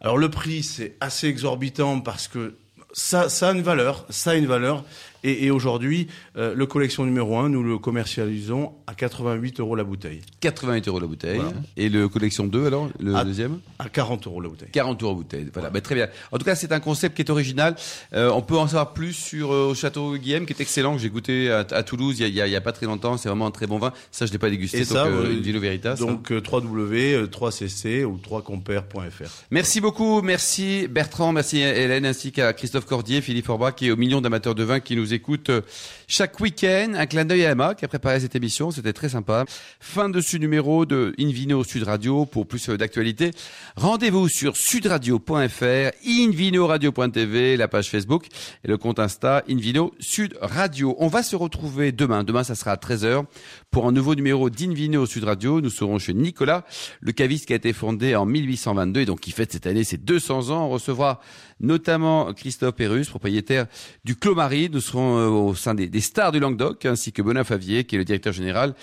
Alors 0.00 0.16
le 0.16 0.30
prix, 0.30 0.62
c'est 0.62 0.96
assez 1.00 1.28
exorbitant 1.28 2.00
parce 2.00 2.26
que 2.26 2.54
ça, 2.92 3.28
ça 3.28 3.50
a 3.50 3.52
une 3.52 3.62
valeur, 3.62 4.06
ça 4.08 4.30
a 4.30 4.34
une 4.34 4.46
valeur. 4.46 4.84
Et, 5.24 5.46
et 5.46 5.50
aujourd'hui, 5.50 6.08
euh, 6.36 6.54
le 6.54 6.66
collection 6.66 7.04
numéro 7.04 7.36
1, 7.38 7.50
nous 7.50 7.62
le 7.62 7.78
commercialisons 7.78 8.72
à 8.86 8.94
88 8.94 9.60
euros 9.60 9.76
la 9.76 9.84
bouteille. 9.84 10.20
88 10.40 10.88
euros 10.88 11.00
la 11.00 11.06
bouteille. 11.06 11.38
Voilà. 11.38 11.52
Et 11.76 11.88
le 11.88 12.08
collection 12.08 12.46
2, 12.46 12.66
alors, 12.66 12.88
le 12.98 13.14
à, 13.14 13.24
deuxième? 13.24 13.60
À 13.78 13.88
40 13.88 14.26
euros 14.26 14.40
la 14.40 14.48
bouteille. 14.48 14.70
40 14.72 15.02
euros 15.02 15.12
la 15.12 15.16
bouteille. 15.16 15.50
Voilà. 15.52 15.70
Bah, 15.70 15.80
très 15.80 15.94
bien. 15.94 16.08
En 16.32 16.38
tout 16.38 16.44
cas, 16.44 16.54
c'est 16.54 16.72
un 16.72 16.80
concept 16.80 17.16
qui 17.16 17.22
est 17.22 17.30
original. 17.30 17.76
Euh, 18.14 18.30
on 18.30 18.42
peut 18.42 18.56
en 18.56 18.66
savoir 18.66 18.92
plus 18.92 19.12
sur 19.12 19.52
euh, 19.52 19.70
au 19.70 19.74
château 19.74 20.16
Guillaume, 20.16 20.46
qui 20.46 20.52
est 20.52 20.60
excellent, 20.60 20.94
que 20.94 21.02
j'ai 21.02 21.10
goûté 21.10 21.50
à, 21.50 21.66
à, 21.70 21.82
Toulouse 21.82 22.18
il 22.20 22.28
y, 22.28 22.56
a, 22.56 22.60
pas 22.60 22.72
très 22.72 22.86
longtemps. 22.86 23.16
C'est 23.16 23.28
vraiment 23.28 23.46
un 23.46 23.50
très 23.50 23.66
bon 23.66 23.78
vin. 23.78 23.92
Ça, 24.10 24.26
je 24.26 24.32
l'ai 24.32 24.38
pas 24.38 24.50
dégusté. 24.50 24.78
Et 24.78 24.80
donc, 24.80 24.88
ça, 24.88 25.06
euh, 25.06 25.32
une 25.32 25.40
Vino 25.40 25.60
Veritas. 25.60 25.96
Donc, 25.96 26.30
hein. 26.30 26.40
w 26.40 27.26
3cc 27.26 28.04
ou 28.04 28.16
3compère.fr. 28.18 29.44
Merci 29.50 29.80
beaucoup. 29.80 30.22
Merci 30.22 30.88
Bertrand. 30.88 31.32
Merci 31.32 31.60
Hélène, 31.60 32.06
ainsi 32.06 32.32
qu'à 32.32 32.52
Christophe 32.52 32.86
Cordier, 32.86 33.20
Philippe 33.20 33.46
Forbach, 33.46 33.74
qui 33.74 33.88
est 33.88 33.90
au 33.90 33.96
million 33.96 34.20
d'amateurs 34.20 34.54
de 34.54 34.64
vin 34.64 34.80
qui 34.80 34.96
nous 34.96 35.09
nous 35.10 35.14
écoutent 35.14 35.50
euh, 35.50 35.62
chaque 36.06 36.38
week-end. 36.40 36.92
Un 36.94 37.06
clin 37.06 37.24
d'œil 37.24 37.44
à 37.44 37.50
Emma 37.50 37.74
qui 37.74 37.84
a 37.84 37.88
préparé 37.88 38.20
cette 38.20 38.36
émission. 38.36 38.70
C'était 38.70 38.92
très 38.92 39.08
sympa. 39.08 39.44
Fin 39.80 40.08
de 40.08 40.20
ce 40.20 40.36
numéro 40.36 40.86
de 40.86 41.14
Invino 41.18 41.64
Sud 41.64 41.82
Radio. 41.82 42.26
Pour 42.26 42.46
plus 42.46 42.68
d'actualité, 42.70 43.32
rendez-vous 43.76 44.28
sur 44.28 44.56
sudradio.fr, 44.56 45.90
invinoradio.tv, 46.06 47.56
la 47.56 47.68
page 47.68 47.90
Facebook 47.90 48.26
et 48.64 48.68
le 48.68 48.78
compte 48.78 48.98
Insta 48.98 49.42
Invino 49.48 49.92
Sud 49.98 50.36
Radio. 50.40 50.94
On 50.98 51.08
va 51.08 51.22
se 51.22 51.36
retrouver 51.36 51.92
demain. 51.92 52.24
Demain, 52.24 52.44
ça 52.44 52.54
sera 52.54 52.72
à 52.72 52.76
13h 52.76 53.24
pour 53.70 53.86
un 53.86 53.92
nouveau 53.92 54.14
numéro 54.14 54.50
d'Invino 54.50 55.06
Sud 55.06 55.24
Radio. 55.24 55.60
Nous 55.60 55.70
serons 55.70 55.98
chez 55.98 56.14
Nicolas, 56.14 56.64
le 57.00 57.12
caviste 57.12 57.46
qui 57.46 57.52
a 57.52 57.56
été 57.56 57.72
fondé 57.72 58.14
en 58.14 58.26
1822 58.26 59.00
et 59.00 59.06
donc 59.06 59.20
qui 59.20 59.32
fête 59.32 59.52
cette 59.52 59.66
année 59.66 59.84
ses 59.84 59.96
200 59.96 60.50
ans. 60.50 60.66
On 60.66 60.70
recevra 60.70 61.20
notamment 61.60 62.32
Christophe 62.32 62.74
Perrus, 62.74 63.08
propriétaire 63.08 63.66
du 64.04 64.16
Clos 64.16 64.34
Marie. 64.34 64.68
Nous 64.70 64.80
serons 64.80 65.18
euh, 65.18 65.28
au 65.28 65.54
sein 65.54 65.74
des, 65.74 66.00
stars 66.00 66.32
du 66.32 66.40
Languedoc, 66.40 66.84
ainsi 66.86 67.12
que 67.12 67.22
Benoît 67.22 67.44
Favier, 67.44 67.84
qui 67.84 67.94
est 67.94 67.98
le 67.98 68.04
directeur 68.04 68.32
général 68.32 68.74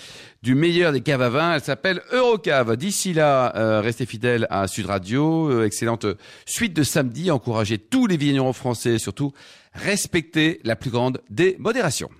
du 0.42 0.54
meilleur 0.54 0.92
des 0.92 1.00
caves 1.00 1.22
à 1.22 1.28
vin. 1.28 1.54
Elle 1.54 1.62
s'appelle 1.62 2.00
Eurocave. 2.12 2.76
D'ici 2.76 3.12
là, 3.12 3.54
euh, 3.56 3.80
restez 3.80 4.06
fidèles 4.06 4.46
à 4.50 4.66
Sud 4.68 4.86
Radio. 4.86 5.50
Euh, 5.50 5.64
excellente 5.64 6.06
suite 6.46 6.74
de 6.74 6.82
samedi. 6.82 7.30
Encouragez 7.30 7.78
tous 7.78 8.06
les 8.06 8.16
vignerons 8.16 8.52
français, 8.52 8.98
surtout 8.98 9.32
respectez 9.74 10.60
la 10.64 10.76
plus 10.76 10.90
grande 10.90 11.20
des 11.28 11.56
modérations. 11.58 12.10